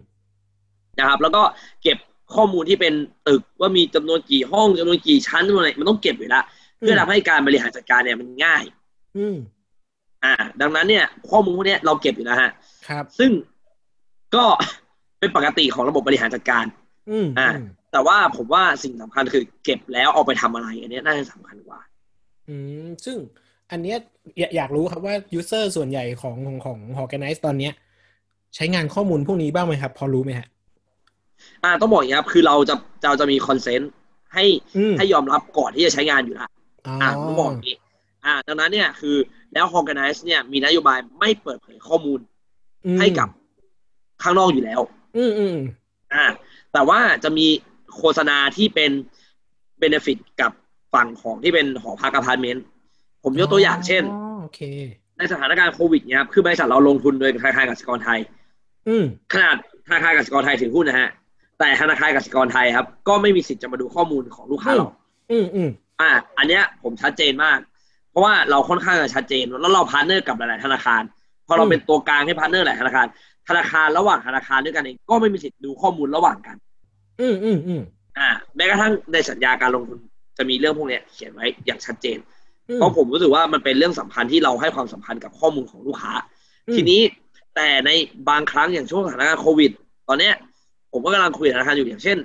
[0.99, 1.43] นะครับ แล้วก็
[1.83, 1.99] เก็บ
[2.35, 2.93] ข้อมูลที่เป็น
[3.29, 6.45] ตึกว่ามีจำนวนกี่ห้องจำนวนกี่ชั้นจำนวนอะไรมันต้องเก็บอยู่แล้ว
[6.79, 8.63] เพื่อทำให้การบริหารจัดการเนี่ยมันง่าย
[9.19, 9.37] อืม
[10.25, 12.51] อ่า ดังนั้นเนี่ย ข้อมูลพวกเนี้ยเราเก็บอยู่แล้วฮะ
[12.89, 13.31] ครับ ซึ่ง
[14.35, 14.45] ก็
[15.19, 16.65] เป็นปกติของระบบบริหารจัดการ
[17.11, 21.81] อืมอ่าอืมแต่ว่าผมว่าสิ่งสำคัญคือเก็บแล้วเอาไปทำอะไร อันเนี้ยน่าจะสำคัญกว่า
[22.49, 22.57] อื
[22.87, 23.17] ม ซึ่ง
[23.71, 23.99] อันเนี้ย
[24.39, 27.73] อยากอยากรู้ครับว่า user ส่วนใหญ่ของของของ organize ตอนเนี้ย
[28.55, 30.47] ใช้งานข้อมูลพวกนี้บ้างไหมครับ พอรู้ไหมฮะ
[31.65, 33.91] อ่าต้องบอกอย่างนี้ครับ คือเราจะเราจะมีคอนเซนต์
[34.35, 34.45] ให้
[34.77, 36.51] อืมให้ยอมรับก่อนที่จะใช้งานอยู่แล้ว
[36.87, 37.77] อ๋ออ่าต้องบอกอย่างนี้
[38.25, 39.17] อ่าดังนั้นเนี่ยคือ
[39.53, 42.21] แล้ว Horganice เนี่ยมีนโยบายไม่เปิดเผยข้อมูล
[42.87, 43.29] อืมให้กับ
[44.23, 44.81] ข้างนอกอยู่แล้ว
[45.17, 45.57] อืมอืม
[46.15, 46.25] อ่า
[46.73, 47.47] แต่ว่าจะมี
[47.97, 48.91] โฆษณาที่เป็น
[49.79, 50.53] benefit กับ
[50.95, 52.65] ฝั่งของที่เป็นหอพักอพาร์ตเมนต์
[53.25, 54.61] ผมยกตัวอย่างเช่นอ๋อโอเค
[55.19, 58.21] ในสถานการณ์โควิดเนี่ยครับคือบริษัทเราลงทุนโดยธนาคารกสิกรไทย
[58.89, 59.57] อืมขนาด
[59.87, 61.09] ธนาคารกสิกรไทยถือหุ้นนะฮะ
[61.59, 64.89] แต่ธนาคารกสิกรไทยครับ ก็ไม่มีสิทธิ์จะมาดูข้อมูลของลูกค้าเรา
[65.31, 67.59] อืมอืมอ่า อันเนี้ยผมชัดเจนมาก
[68.11, 71.03] เพราะว่าเราค่อนข้างจะชัดเจนแล้วเรา partner กับหลายๆธนาคาร
[71.47, 73.07] พอเราเป็นตัวกลางให้ partner หลายธนาคาร
[73.49, 76.57] ธนาคารระหว่างธนาคารด้วยกันเองก็ไม่มีสิทธิ์ดูข้อมูลระหว่างกัน
[77.21, 77.83] อืมอืมอืม
[78.19, 79.99] อ่าแม้กระทั่งในสัญญาการลงทุน
[80.39, 82.40] จะมีเรื่องพวกเนี้ยเขียนไว้อย่างชัดเจนอืม
[82.77, 86.13] เพราะผมรู้สึกว่ามันเป็นเรื่องสำคัญที่เราให้ความสำคัญกับข้อมูลของลูกค้า
[86.69, 87.01] อืมทีนี้
[87.55, 87.91] แต่ใน
[88.29, 89.71] บางครั้งอย่างช่วงสถานการณ์โควิด
[90.09, 90.35] ตอนเนี้ย
[90.93, 92.19] ผมก็กำลังคุยกับธนาคารอยู่อย่างเช่น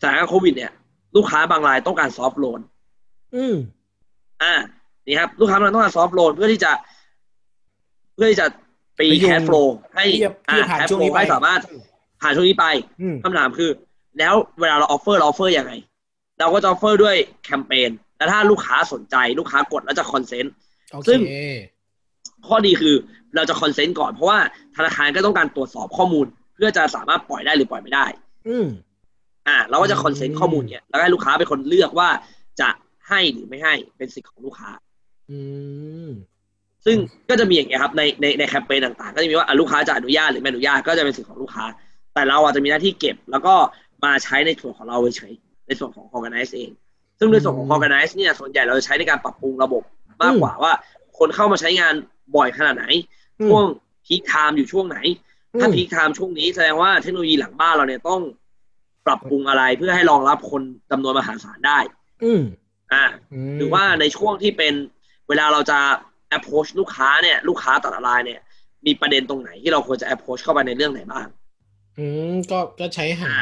[0.00, 0.72] สถานการณ์โควิด เนี่ย
[1.16, 2.60] ลูกค้าบางรายต้องการ soft loan
[3.36, 3.56] อืม
[4.42, 4.54] อ่า
[5.06, 6.72] นี่ครับ ลูกค้าบางรายต้องการ soft loan เพื่อที่จะ
[8.14, 8.46] เพื่อที่จะ
[8.98, 9.56] ไปพยุง cash flow
[9.94, 11.60] ให้ที่จะที่จะผ่าน cash ช่วง flow นี้ไปให้สามารถ
[12.20, 12.66] ผ่านช่วงนี้ไป
[13.00, 13.70] อืมคำถามคือ
[14.18, 15.72] แล้วเวลาเรา offer เรา offer ยังไง
[16.38, 20.52] เราก็จะ offer ด้วยแคมเปญ แล้วถ้าลูกค้าสนใจลูกค้ากดแล้วจะ consent
[20.92, 21.18] โอเคซึ่ง
[22.46, 22.94] ข้อดีคือ
[23.36, 24.38] เราจะ consent ก่อนเพราะว่า
[24.76, 28.06] ธนาคารก็ต้องการตรวจสอบข้อมูล เพื่อจะสามารถปล่อยได้หรือปล่อยไม่ได้
[28.48, 28.66] อืม
[29.48, 32.08] อ่า เราก็จะอืม consent ข้อมูลเนี่ยแล้วให้ลูกค้าเป็นคนเลือกว่า
[32.60, 32.68] จะ
[33.08, 34.70] ให้หรือไม่ให้เป็นสิทธิ์ของลูกค้า
[35.30, 35.38] อื
[36.08, 36.10] ม
[36.86, 36.96] ซึ่ง
[37.28, 41.64] ก็จะมีอย่างเงี้ยครับในในในแคมเปญต่างๆ ก็จะมีว่าอะลูกค้าจะอนุญาตหรือไม่อนุญาตก็จะเป็นสิทธิ์ของลูกค้า
[42.14, 43.54] แต่เราอาจจะมีหน้าที่เก็บ แล้วก็
[44.04, 46.70] มาใช้ในส่วนของเราเฉยๆในส่วนของ Horganice เอง
[47.18, 49.82] ซึ่งในส่วนของ Horganice เนี่ยส่วนใหญ่เราจะใช้ในการปรับปรุงระบบ
[50.22, 50.72] มากกว่าว่า
[51.18, 51.94] คนเข้ามาใช้งาน
[52.36, 52.86] บ่อยขนาดไหน
[53.40, 53.64] อืมช่วง
[54.06, 54.98] peak time อยู่ช่วงไหน
[55.60, 58.20] ถ้าอืม peak time ช่วงนี้แสดงว่าเทคโนโลยีหลังบ้านเราเนี่ยต้อง
[59.06, 61.78] ปรับปรุงอะไรเพื่อให้รองรับคนจำนวนมหาศาลได้
[62.24, 62.42] อืม
[62.92, 63.10] อ่าม
[63.58, 64.74] หรือว่าในช่วงที่เป็น
[65.28, 65.78] เวลาเราจะ
[66.36, 68.40] approach ลูกค้าเนี่ยลูกค้าแต่ละรายเนี่ย
[68.86, 71.26] มีประเด็นตรงไหนที่เราควรจะ approach เข้าไปในเรื่องไหนบ้าง
[71.98, 73.34] อืมก็ก็ใช้หา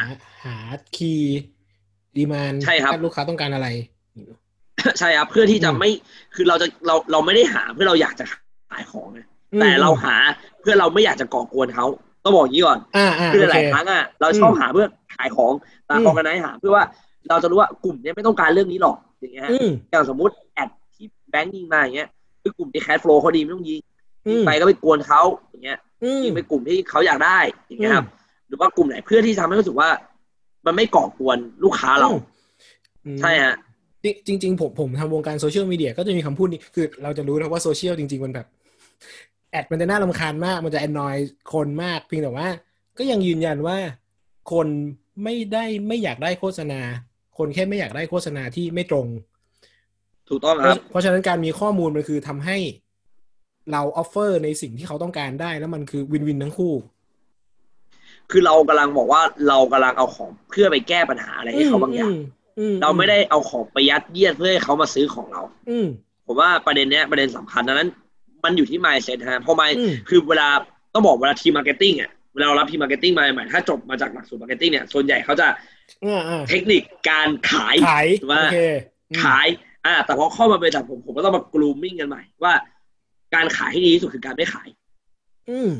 [0.45, 0.57] หา
[0.97, 1.41] คีย์
[2.17, 3.69] ดีมานใช่ครับลูกค้าต้องการอะไร
[4.99, 5.91] ใช่ครับ เพื่อที่จะอืมไม่
[6.35, 8.25] คือเราจะเราเราไม่ได้หาเพื่อเราอยากจะ
[8.71, 10.17] ขายของนะอืมแต่เราหา
[10.61, 11.87] เพื่อเราไม่อยากจะก่อกวนเขา
[12.25, 14.87] ต้องบอกอย่างนี้ก่อนอ่าอ่าคือโอหเคลายๆครั้งอะเราชอบอืมหาเพื่อ
[15.17, 15.53] ขายของ
[15.87, 16.85] แต่อืมออกกันไนหา เพื่อว่า
[17.29, 22.09] เราจะรู้ว่ากลุ่มเนี้ยไม่ต้องการเรื่องนี้หรอกอย่างเงี้ยฮะอืมอย่างสมมติแอดที่แบงก์ยิงมาอย่างเงี้ย
[22.43, 23.81] คือกลุ่มที่แคชโฟลเขาดีไม่ต้องยิง
[24.27, 27.39] อืยิงมไปก็ไปกวนเขาอย่างเงี้ยอืมยิงไปกลุ่มที่เขาอยากได้
[27.69, 28.07] อย่างเงี้ยครับ
[28.49, 29.89] หรือว่ากลุ่มไหนเพื่อที่ทำให้รู้สึกว่า
[30.67, 32.11] มันไม่ก่อกวนลูกค้าเรา
[33.07, 33.55] อืมใช่ฮะ
[34.29, 38.47] จริงจริงๆผมผมทำวงการโซเชียลมีเดียก็จะมีคำพูดนี้คือเราจะรู้นะว่าโซเชียลจริง ๆ มันแบบ
[39.51, 41.17] แอดมันจะน่ารำคาญมาก มันจะแอนนอย
[41.55, 42.49] คนมากเพียงแต่ว่า
[42.99, 43.79] ก็ยังยืนยันว่า
[44.53, 44.69] คน
[45.25, 46.81] ไม่ได้ไม่อยากได้โฆษณา
[47.39, 49.07] คนแค่ไม่อยากได้โฆษณาที่ไม่ตรง
[50.29, 52.57] ถูกต้องครัราะ เพราะฉะนั้นการมีข้อมูลมันคือทำให้
[53.73, 56.73] เรา offer ในสิ่งที่เขาต้องการได้แล้วมันคือ win-win ทั้งคู่
[58.31, 62.15] คือเรากำลังบอกว่าเรากำลังเอาของเพื่อไปแก้ปัญหาอะไรให้เขาบางอย่าง
[62.59, 65.87] อืมเราไม่ได้เอาของไปยัดเยียดเพื่อให้เขามาซื้อของเรา อืม
[66.27, 67.89] ผมว่าประเด็นเนี้ยประเด็นสำคัญดังนั้น
[68.45, 70.49] มันอยู่ที่ mindset ฮะเพราะไม่อืมคือเวลา
[70.95, 75.47] ต้องบอกเวลาทีม marketing อะเวลาเรารับทีม marketing มาใหม่ๆถ้าจบมาจากหลักสูตร marketing เนี่ยส่วนใหญ่เขาจะ
[76.05, 78.59] อ่าอ่าเทคนิคการขายขายถูกไหมโอเค
[79.11, 79.47] อืมขาย
[79.87, 82.53] อ่าแต่พอเข้ามาเป็นจากผมผมก็ต้องมากรูมมิ่งกันใหม่ว่า
[83.35, 84.69] การขายที่ดีที่สุดคือการไม่ขาย
[85.51, 85.73] อืมอืม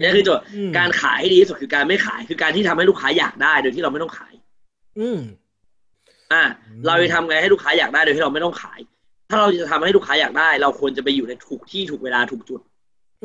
[0.00, 4.34] นี่คือโจทย์อืมการขายที่ดีที่สุดคือการไม่ขาย คือการที่ทำให้ลูกค้าอยากได้โดยที่เราไม่ต้องขาย
[4.98, 5.18] อืม
[6.32, 8.80] อ่าอืมเราจะทำไงให้ลูกค้าอยากได้โดยที่เราไม่ต้องขาย
[9.30, 12.60] ถ้าเราจะทำให้ลูกค้าอยากได้ เราควรจะไปอยู่ในถูกที่ถูกเวลาถูกจุด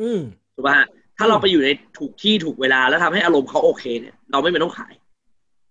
[0.00, 0.20] อืม
[0.54, 0.86] ถูกป่ะฮะ
[1.18, 1.68] ถ้าเราไปอยู่ใน
[1.98, 4.92] ถูกที่ถูกเวลาแล้วทำให้อารมณ์เขาโอเค เนี่ย เราไม่เป็นต้องขาย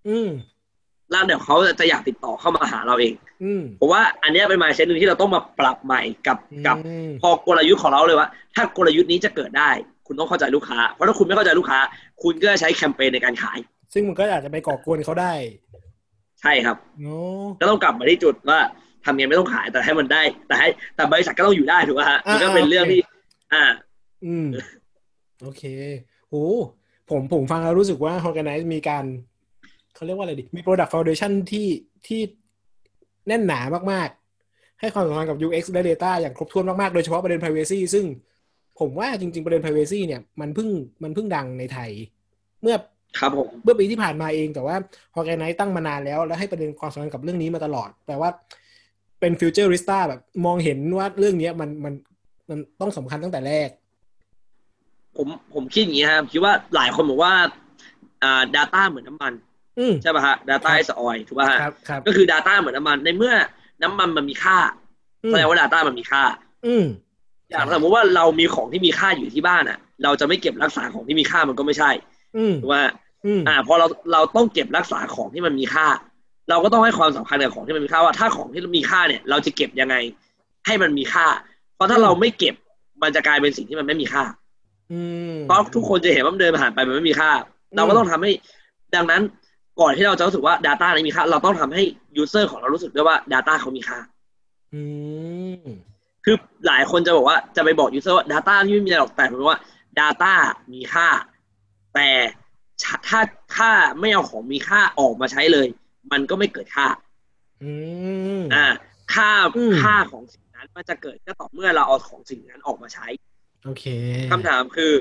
[0.07, 0.29] อืม
[1.11, 3.13] แล้วเดี๋ยวเขาจะอยากติดต่อเข้ามาหาเราเอง
[3.43, 9.71] อืมผมว่าอันเนี้ยเป็นมายเซตหนึ่งที่เราต้องมาปรับใหม่กับกับอืมพอกลยุทธ์ของเราเลยว่า ถ้ากลยุทธ์นี้จะเกิดได้
[10.07, 11.79] คุณต้องเข้าใจลูกค้า เพราะถ้าคุณไม่เข้าใจลูกค้า
[12.23, 13.59] คุณก็จะใช้แคมเปญในการขาย
[13.93, 15.33] ซึ่งมันก็อาจจะไปก่อกวนเขาได้
[16.41, 17.17] ใช่ครับโอ้
[17.59, 18.59] ก็ต้องกลับมาที่จุดว่า
[19.05, 22.99] ทำยังไงไม่ต้องขายแต่ให้มันได้ แต่ให้แต่บริษัทก็ต้องอยู่ได้ถูกไหมฮะมันก็เป็นเรื่องที่
[23.53, 23.63] อ่า
[24.25, 24.47] อืม
[25.41, 25.63] โอเค
[26.29, 26.45] โอ้
[27.09, 29.05] ผมผมฟังแล้วรู้สึกว่า Organize มีการ
[29.95, 31.67] เขาเรียกว่าอะไรดิมี Product Foundation ที่
[32.07, 32.21] ที่
[33.27, 33.59] แน่นหนา
[33.91, 38.05] มากๆ ให้ความสำคัญกับ UX และ Data อย่างครบถ้วนมากๆ โดยเฉพาะประเด็น Privacy ซึ่ง
[38.79, 40.69] ผมว่าจริง ๆ ประเด็น Privacy เนี่ยมันเพิ่ง
[41.03, 41.91] มันเพิ่งดังในไทย
[42.61, 42.75] เมื่อ
[43.19, 44.75] ครับผมเมื่อปีที่ผ่านมาเองแต่ว่า
[45.19, 48.29] Organize ตั้งมานานแล้ว และให้ประเด็นความสำคัญกับเรื่องนี้มาตลอด แปลว่า
[49.19, 51.93] เป็นฟิวเจอริสตาแบบมองเห็นว่าเรื่องเนี้ยมันมัน
[52.49, 53.69] มันต้องสำคัญตั้งแต่แรก
[55.17, 57.33] ผมผมคิดอย่างนี้ครับคิดว่าหลายคนบอกว่า
[58.23, 59.33] อ่า data เหมือนน้ำมัน
[59.79, 63.33] อืมใช่ป่ะฮะ data ครับ is oil ถูกป่ะฮะครับครับก็คือ data เหมือนน้ำมันในเมื่อ
[63.83, 64.57] น้ำมันมันมีค่า
[65.23, 66.23] อืมแสดงว่า data มันมีค่า
[66.65, 66.85] อืม
[67.55, 71.91] อย่างสมมติว่าเรามีของที่มีค่าอยู่ที่บ้านอะ เราจะไม่เก็บรักษาของที่มีค่ามันก็ไม่ใช่
[72.37, 72.83] อืมถูกป่ะ
[73.25, 75.87] อืมอ่าพอเราเราต้องเก็บรักษาของที่มันมีค่า
[76.49, 79.95] เราก็ต้องให้ความสำคัญกับของที่มันมีค่าว่าถ้าของที่มีค่าเนี่ย เราจะเก็บยังไง
[80.65, 81.27] ให้มันมีค่า
[81.75, 82.55] เพราะถ้าเราไม่เก็บ
[83.03, 84.23] มันจะกลายเป็นสิ่งที่มันไม่มีค่า
[84.91, 85.01] อื
[85.33, 87.31] มเพราะทุกคนจะเห็นว่ามันเดินผ่านไปมันไม่มีค่า
[87.75, 88.31] เราก็ต้องทำให้
[88.95, 89.21] ดังนั้น
[89.81, 91.83] ก่อนที่เราจะรู้สึกว่า Data นี้มีค่า เราต้องทำให้
[92.21, 93.97] User ของเรารู้สึกด้วยว่า Data เขามีค่า
[94.73, 94.81] อื
[95.65, 95.67] ม
[96.25, 96.35] คือ
[96.67, 99.59] หลายคนจะบอกว่าจะไปบอก User ว่า Data นี่ไม่มีอะไรหรอกแต่ผมว่า
[99.99, 100.33] Data
[100.73, 101.07] มีค่า
[101.95, 102.09] แต่
[103.07, 103.21] ถ้า
[103.55, 103.69] ถ้า
[103.99, 105.67] ไม่เอาของมีค่าออกมาใช้เลย
[106.11, 106.87] มันก็ไม่เกิดค่า
[107.63, 107.71] อื
[108.39, 108.65] มอ่า
[109.13, 113.07] ค่าอืมค่าของสิ่งนั้นมันจะเกิดก็ต่อเมื่อเราเอาของสิ่งนั้นออกมาใช้
[113.65, 113.85] โอเค
[114.31, 114.91] คำถามคือ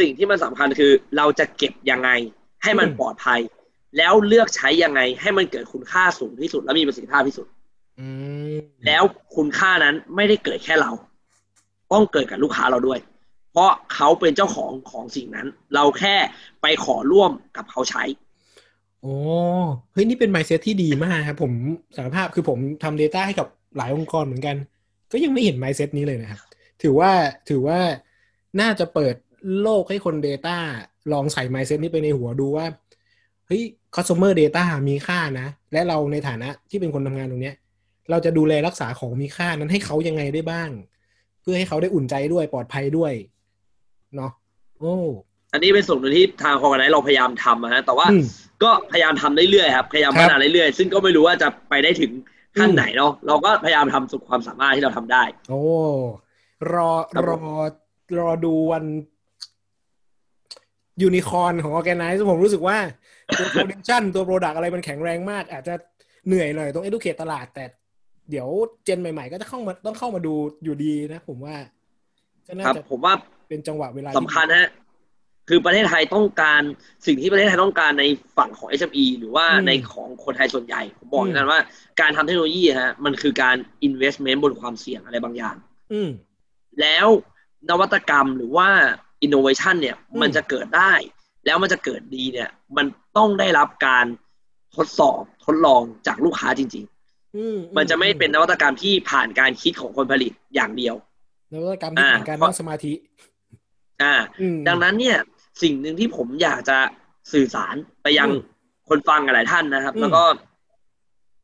[0.00, 2.10] สิ่งที่มันสำคัญคือ เราจะเก็บยังไง
[2.62, 3.40] ให้มันอืมปลอดภัย
[3.98, 7.57] แล้วเลือกใช้ยังไง ให้มันเกิดคุณค่าสูงที่สุด และมีประสิทธิภาพที่สุดอืม
[8.86, 9.02] แล้ว
[9.36, 10.90] คุณค่านั้นไม่ได้เกิดแค่เรา
[11.92, 13.00] ต้องเกิดกับลูกค้าเราด้วย
[13.52, 16.16] เพราะเขาเป็นเจ้าของของสิ่งนั้น เราแค่
[16.62, 18.04] ไปขอร่วมกับเขาใช้
[19.02, 19.14] โอ้
[19.92, 21.52] เฮ้ยนี่เป็น mindset ที่ดีมากครับผม
[21.96, 23.46] สารภาพคือผมทำ Data ให้กับ
[23.76, 24.56] หลายองค์กรเหมือนกัน
[25.12, 26.40] ก็ยังไม่เห็น mindset นี้เลยนะครับ
[26.82, 27.10] ถือว่า
[27.48, 27.78] ถือว่า
[28.60, 29.14] น่าจะเปิด
[29.62, 30.56] โลกให้คน Data
[31.12, 32.66] ลองใส่ mindset นี้ไปในหัวดูว่า
[33.46, 33.62] เฮ้ย
[33.94, 37.56] customer data มีค่านะ และเราในฐานะที่เป็นคนทำงานตรงเนี้ย
[38.10, 40.70] เราจะดูแลรักษาของมีค่านั้นให้เขายังไงได้บ้าง
[41.40, 43.12] เพื่อให้เขาได้อุ่นใจด้วยปลอดภัยด้วย
[44.16, 44.32] เนาะ
[44.80, 44.96] โอ้
[45.52, 48.24] อันนี้เป็นส่วนหนึ่งที่ทางคอร์ไนเราพยายามทำนะฮะแต่ว่าอืม
[48.62, 52.12] ก็พยายามทำเรื่อยๆครับพยายามครัพับฒนาเรื่อยๆครับซึ่งก็ไม่รู้ว่าจะไปได้ถึง
[52.58, 55.62] ขั้นอืมไหนเนาะเราก็พยายามทำสุดความสามารถที่เราทำได้ โอ้
[56.74, 57.40] รอครับรผอม
[58.18, 58.84] รอดูวัน
[61.02, 62.78] ยูนิคอนของ Horganice ผมรู้สึกว่า
[63.38, 65.74] ตัว Foundation ตัว Product อะไรมันแข็งแรงมาก อาจจะ
[66.26, 67.64] เหนื่อยหน่อยต้อง educate ตลาดแต่
[68.30, 68.48] เดี๋ยว
[68.84, 71.56] เจนใหม่ๆ ก็จะเข้ามาต้องเข้ามาดูอยู่ดีนะผมว่า
[72.46, 73.14] ก็น่าครับจะผมว่า
[73.48, 74.70] เป็นจังหวะเวลาสำคัญฮะ
[75.48, 76.62] คือประเทศไทยต้องการ
[77.06, 78.04] สิ่งที่ประเทศไทยต้องการใน
[78.36, 81.60] ฝั่งของ SME หรือว่าในของคนไทยส่วนใหญ่ผมบอกอย่างนั้นว่า
[82.00, 83.56] การทำเทคโนโลยีฮะมันคือการ
[83.88, 85.56] investment บนความเสี่ยงอะไรบางอย่าง
[85.92, 86.10] อืม
[86.80, 87.06] แล้ว
[87.70, 88.68] นวัตกรรมหรือว่า
[89.24, 90.92] innovation เนี่ยอืมมันจะเกิดได้
[91.46, 94.06] แล้วมันจะเกิดดีเนี่ย มันต้องได้รับการ
[94.76, 96.97] ทดสอบทดลองจากลูกค้าจริงอืมๆ
[97.76, 100.94] มันจะไม่เป็นนวัตกรรมที่ผ่านการคิดของคนผลิตอย่างเดียว
[101.52, 102.92] นวัตกรรมที่อ่าผ่านการนั่งสมาธิ
[104.02, 105.16] อ่าอืมดังนั้นเนี่ย
[105.62, 106.78] สิ่งหนึ่งที่ผมอยากจะ
[107.32, 108.42] สื่อสารไปยังอืม
[108.88, 110.22] คนฟังหลายท่านนะครับอืมแล้วก็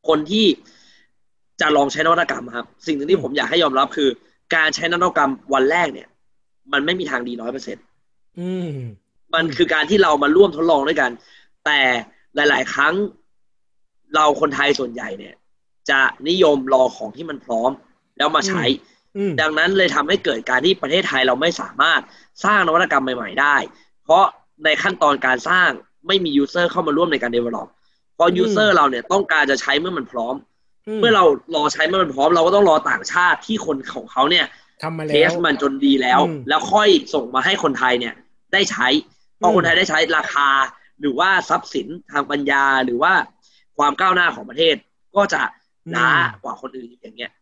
[0.08, 0.46] คนที่
[1.60, 4.08] จะลองใช้นวัตกรรมครับ สิ่งหนึ่งที่อืมผมอยากให้ยอมรับคือ
[4.54, 6.08] การใช้นวัตกรรมวันแรกเนี่ย
[6.72, 7.84] มันไม่มีทางดีร้อยเปอร์เซ็นต์
[8.40, 8.70] อืม
[9.34, 11.10] มันคือการที่เรามาร่วมทดลองด้วยกัน
[11.64, 11.80] แต่
[12.34, 12.94] หลาย ๆ ครั้ง
[14.14, 15.34] เราคนไทยส่วนใหญ่เนี่ย
[15.90, 17.70] จะนิยมรอของที่มันพร้อม
[18.18, 18.64] แล้วมาใช้
[19.16, 22.00] อืมดังนั้นเลยทำให้เกิดการที่ประเทศไทยเราไม่สามารถ
[22.44, 23.56] สร้างนวัตกรรมใหม่ ๆ ได้
[24.04, 24.24] เพราะ
[24.64, 25.68] ในขั้นตอนการสร้าง
[26.06, 27.68] ไม่มี user เข้ามาร่วมในการ develop
[28.14, 30.34] เพราะ user เราเนี่ยต้องการจะใช้เมื่อมันพร้อม
[31.00, 31.24] เมื่อเรา
[31.54, 34.46] รอใช้เมื่อมันพร้อม เราก็ต้องรอต่างชาติที่คนของเขาเนี่ย
[34.82, 38.14] ทำมาเทแล้สวมันจนดีแล้วอืมแล้วค่อยส่งมาให้คนไทยเนี่ย
[38.52, 38.88] ได้ใช้
[39.40, 40.48] พออืมคนไทยได้ใช้ราคา
[41.00, 43.12] หรือว่าทรัพย์สินทางปัญญาหรือว่า
[43.78, 44.76] ความก้าวหน้าของประเทศ
[45.16, 45.42] ก็จะ
[45.96, 46.10] ล้า
[46.42, 47.32] กว่าคนอื่นอย่างเงี้ย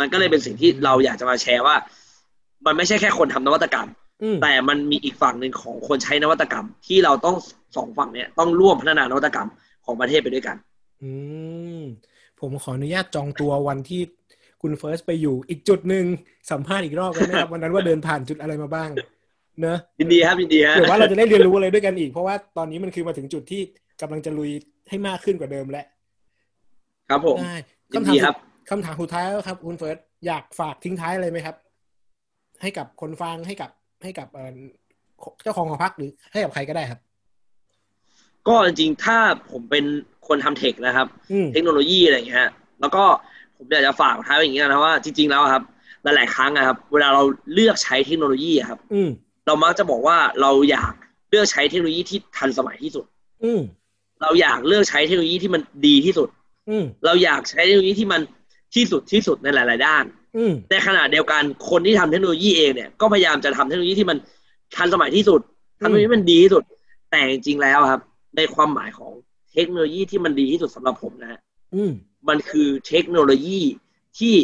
[0.00, 1.76] มันก็เลยเป็นสิ่งที่เราอยากจะมาแชร์ว่า
[2.66, 3.88] มันไม่ใช่แค่คนทำนวัตกรรม
[4.22, 7.36] อืมแต่มันมีอีกฝั่งหนึ่งของคนใช้นวัตกรรม ที่เราต้อง
[7.76, 9.48] สองฝั่งเนี่ยต้องร่วมพัฒนานวัตกรรม
[9.84, 10.56] ของประเทศไปด้วยกัน
[11.02, 11.10] อื
[11.80, 11.82] ม
[12.40, 14.02] ผมขออนุญาตจองตัววันที่
[14.62, 16.04] คุณเฟิร์สไปอยู่อีกจุดหนึ่ง
[16.50, 18.90] สัมภาษณ์อีกรอบกันนะครับ วันนั้นว่าเดินผ่านจุดอะไรมาบ้าง
[19.60, 23.62] เนอะยินดีครับยินดีฮะหรือว่าเราจะได้เรียนรู้อะไรด้วยกันอีก เพราะว่าตอนนี้มันคือมาถึงจุดที่
[24.00, 24.50] กำลังจะลุย
[24.88, 25.86] ให้มากขึ้นกว่าเดิมแล้ว
[27.10, 27.54] ครับผมได้
[27.92, 28.34] ยินคำถาดีมครับ
[28.70, 31.56] คำถามสุดท้ายแล้วครับคุณเฟิร์สอยากฝากทิ้งท้ายอะไรไหมครับ
[32.62, 33.70] ให้กับคนฟังให้กับ
[34.04, 34.50] ให้กับเอ่อ
[35.42, 37.00] เจ้าของหอพักหรือให้กับใครก็ได้ครับ
[38.48, 39.18] ก็จริงๆถ้า
[39.50, 39.84] ผมเป็น
[40.28, 42.48] คนทำเทคนะครับอืมเทคโนโลยีอะไรอย่างเงี้ย
[42.80, 43.04] แล้วก็
[43.56, 45.62] ผมอยากจะฝากท้ายไว้อย่างเงี้ยนะว่าจริง ๆแล้วครับ
[46.02, 47.22] หลายๆครั้งนะครับ เวลาเรา
[47.54, 49.10] เลือกใช้เทคโนโลยีอะครับอืม
[49.46, 50.92] เรามักจะบอกว่าเราอยาก
[51.30, 53.04] เลือกใช้เทคโนโลยีที่ทันสมัยที่สุด
[53.44, 53.60] อืม
[54.22, 56.43] เราอยากเลือกใช้เทคโนโลยีที่มันดีที่สุดอืม
[57.04, 58.20] เราอยากใช้เทคโนโลยีที่มัน
[58.74, 60.04] ที่สุดที่สุดในหลาย ๆ ด้าน
[60.36, 64.18] อืมในขณะเดียวกันคนที่ทำเทคโนโลยีเองเนี่ยก็พยายามจะทำเทคโนโลยีที่มัน
[64.76, 65.40] ทันสมัยที่สุด
[65.80, 66.62] ทำเทคโนโลยีที่มันดีที่สุด
[67.10, 68.00] แต่จริง ๆ แล้วครับ
[68.36, 69.12] ในความหมายของ
[69.52, 71.40] เทคโนโลยีที่มันดีที่สุดสำหรับผมนะฮะ
[71.74, 71.92] อืม
[72.28, 73.60] มันคือเทคโนโลยี
[74.18, 74.34] ที่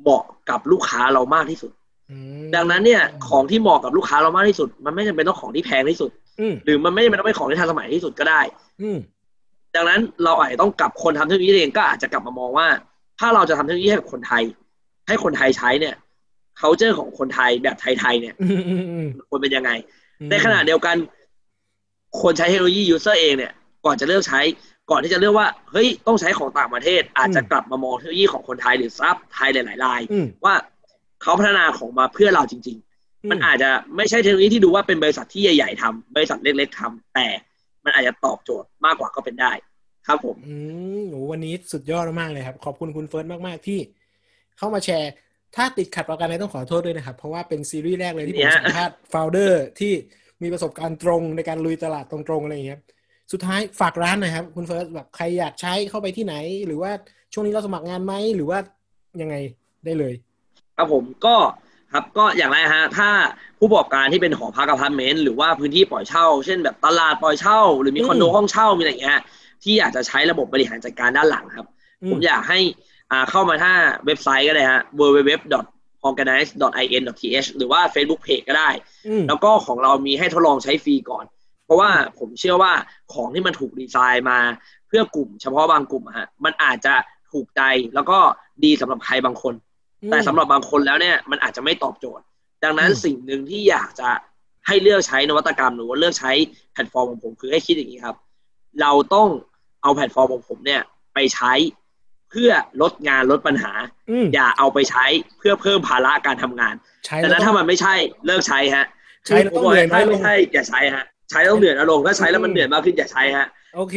[0.00, 1.72] เหมาะกับลูกค้าเรามากที่สุด
[2.10, 6.10] อืมดังนั้นเนี่ย ของที่เหมาะกับลูกค้าเรามากที่สุด มันไม่จำเป็นต้องของที่แพงที่สุด
[6.40, 8.40] อืมหรือมันไม่จำเป็นต้องเป็นของที่ทันสมัยที่สุดก็ได้
[8.82, 8.98] อืม
[9.76, 12.68] ดังนั้นเราอาจจะต้องกลับคนทำเทคโนโลยีเองก็อาจจะกลับมามองว่า
[13.18, 14.42] ถ้าเราจะทำเทคโนโลยีให้กับคนไทย
[15.08, 15.94] ให้คนไทยใช้เนี่ย
[16.58, 18.34] เขาเจอของคนไทยแบบไทยๆเนี่ย
[19.28, 19.70] ควรเป็นยังไง
[20.30, 20.96] ในขณะเดียวกัน
[22.20, 23.52] คนใช้เทคโนโลยียูเซอร์เองเนี่ย
[23.84, 24.40] ก่อนจะเลือกใช้
[24.90, 30.00] ก่อนที่จะเลือกว่า เฮ้ย ต้องใช้ของต่างประเทศ อาจจะกลับมามองเทคโนโลยีของคนไทยหรือซับไทยหลายๆราย
[30.44, 30.54] ว่า
[31.22, 37.26] เขาพัฒนาของมาเพื่อเราจริง ๆ มันอาจจะไม่ใช่เทคโนโลยีที่ดูว่าเป็นบริษัทที่ใหญ่ ๆทำบริษัทเล็ก ๆทำแต่
[37.86, 39.52] มันอาจจะตอบโจทย์มากกว่าก็เป็นได้
[40.06, 40.54] ครับผม อื
[40.98, 43.78] มโหวันนี้สุดยอดมากๆเลยครับ ขอบคุณคุณเฟิร์สมาก ๆ ที่
[44.58, 45.12] เข้ามาแชร์
[45.56, 49.92] ถ้าติดขัดประการใดต้องขอโทษด้วยนะครับ เพราะว่าเป็นซีรีส์แรกเลยที่ผมเนี่ยสัมภาษณ์ founder ที่
[50.42, 52.80] มีประสบการณ์ตรงในการลุยตลาดตรงๆอะไรอย่างเงี้ย
[53.32, 56.34] สุดท้ายฝากร้านหน่อยนะครับ คุณเฟิร์สแบบใครอยากใช้เข้าไปที่ไหน
[56.66, 56.92] หรือว่า
[57.32, 58.58] ช่วงนี้เราสมัครงานไหมหรือว่า
[59.20, 59.36] ยังไง
[59.84, 60.14] ได้เลย
[60.76, 61.34] ครับผมก็
[61.92, 63.08] ครับก็อย่างไรฮะถ้า
[63.58, 69.18] ผู้ประกอบการที่เป็นหอพักอพาร์ตเมนต์หรือว่าพื้นที่ปล่อยเช่า เช่นแบบตลาดปล่อยเช่า หรือมีคอนโดอืมห้องเช่ามีอะไรอย่างเงี้ย
[69.62, 71.66] ที่อยากจะใช้ระบบบริหารจัดการด้านหลังครับ
[72.10, 72.58] ผมอยากให้
[73.10, 73.72] อ่าเข้ามาถ้า
[74.06, 78.70] เว็บไซต์ก็ได้ฮะ www.organize.in.th หรือว่า Facebook Page ก็ได้
[79.08, 81.24] อืมแล้วก็ของเรามีให้ทดลองใช้ฟรีก่อน
[81.64, 82.72] เพราะว่าผมเชื่อว่า
[83.14, 84.38] ของที่มันถูกดีไซน์มา
[84.88, 86.94] เพื่อกลุ่มเฉพาะบางกลุ่มอะฮะมันอาจจะ
[87.32, 87.62] ถูกใจ
[87.94, 88.18] แล้วก็
[88.64, 89.54] ดีสำหรับใครบางคน
[90.10, 92.24] แต่สำหรับบางคนแล้วเนี่ยมันอาจจะไม่ตอบโจทย์
[92.64, 94.10] ดังนั้นอืมสิ่งหนึ่งที่อยากจะ
[94.66, 96.32] ให้เลือกใช้นวัตกรรมหรือว่าเลือกใช้
[96.72, 98.16] แพลตฟอร์มของผมคือให้คิดอย่างนี้ครับ
[98.82, 99.28] เราต้อง
[99.82, 100.82] เอาแพลตฟอร์มของผมเนี่ย
[101.14, 101.52] ไปใช้
[102.30, 102.50] เพื่อ
[102.82, 103.72] ลดงานลดปัญหา
[104.10, 105.04] อืมอย่าเอาไปใช้
[105.38, 106.74] เพื่อเพิ่มภาระการทำงาน
[107.06, 107.94] ใช้แล้วนั้นต้ถ้าองมันไม่ใช่
[108.26, 108.86] เลิกใช้ฮะ
[109.26, 113.96] ใช้แล้วต้องเหนื่อยน้อยลงไม่ใช่อย่าใช้ฮะใช้แล้วต้องเหนื่อยน้อยลงถ้าใช้แล้วมันเหนื่อยมากขึ้นอย่าใช้ฮะโอเค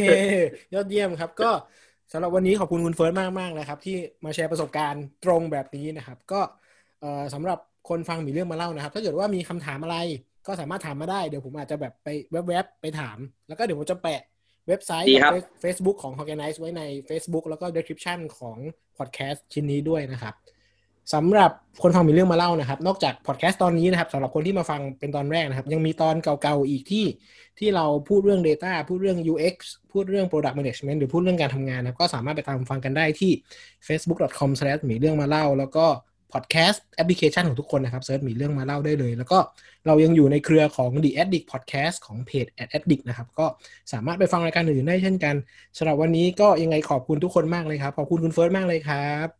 [0.74, 1.50] ยอดเยี่ยมครับก็
[2.12, 6.40] สำหรับวันนี้ขอบคุณคุณเฟิร์สมากมากๆนะครับ ที่มาแชร์ประสบการณ์ตรงแบบนี้นะครับ ก็
[7.00, 7.58] เอ่อสำหรับ
[7.88, 9.96] คนฟังมีเรื่องมาเล่านะครับ ถ้าเกิดว่ามีคำถามอะไร
[10.46, 12.08] ก็สามารถถามมาได้เดี๋ยวผมอาจจะแบบไป
[12.48, 14.20] แวบๆไปถาม แล้วก็เดี๋ยวผมจะแปะ
[14.68, 18.56] เว็บไซต์ดีครับกับ Facebook ของ Organize ไว้ใน Facebook แล้วก็ description ของ
[18.98, 20.34] podcast ชิ้นนี้ด้วยนะครับ
[21.12, 21.50] สำหรับ
[21.82, 27.04] คนฟังมีเรื่องมาเล่านะครับ นอกจากพอดแคสต์ตอนนี้นะครับสำหรับคนที่มาฟังเป็นตอนแรกนะครับ ยังมีตอนเก่าๆอีกที่
[27.58, 29.56] ที่เราพูดเรื่อง Data พูดเรื่อง UX
[29.92, 33.32] พูดเรื่อง Product Management หรือพูดเรื่องการทำงานนะครับ ก็สามารถไปตามฟังกันได้ที่
[33.86, 34.50] facebook.com/
[34.90, 35.86] หมีเรื่องมาเล่า แล้วก็
[36.32, 39.38] podcast แอปพลิเคชันของทุกคนนะครับ search หมีเรื่องมาเล่าได้เลย แล้วก็
[39.86, 42.46] เรายังอยู่ในเครือของ The Addict Podcast ของเพจ
[42.76, 43.46] Addict นะครับ ก็
[43.92, 45.34] สามารถไปฟังรายการอื่นๆได้เช่นกัน
[45.76, 49.39] สำหรับวันนี้ก็ยังไงขอบคุณทุกคนมากเลยครับขอบคุณคุณเฟิร์สมากเลยครับ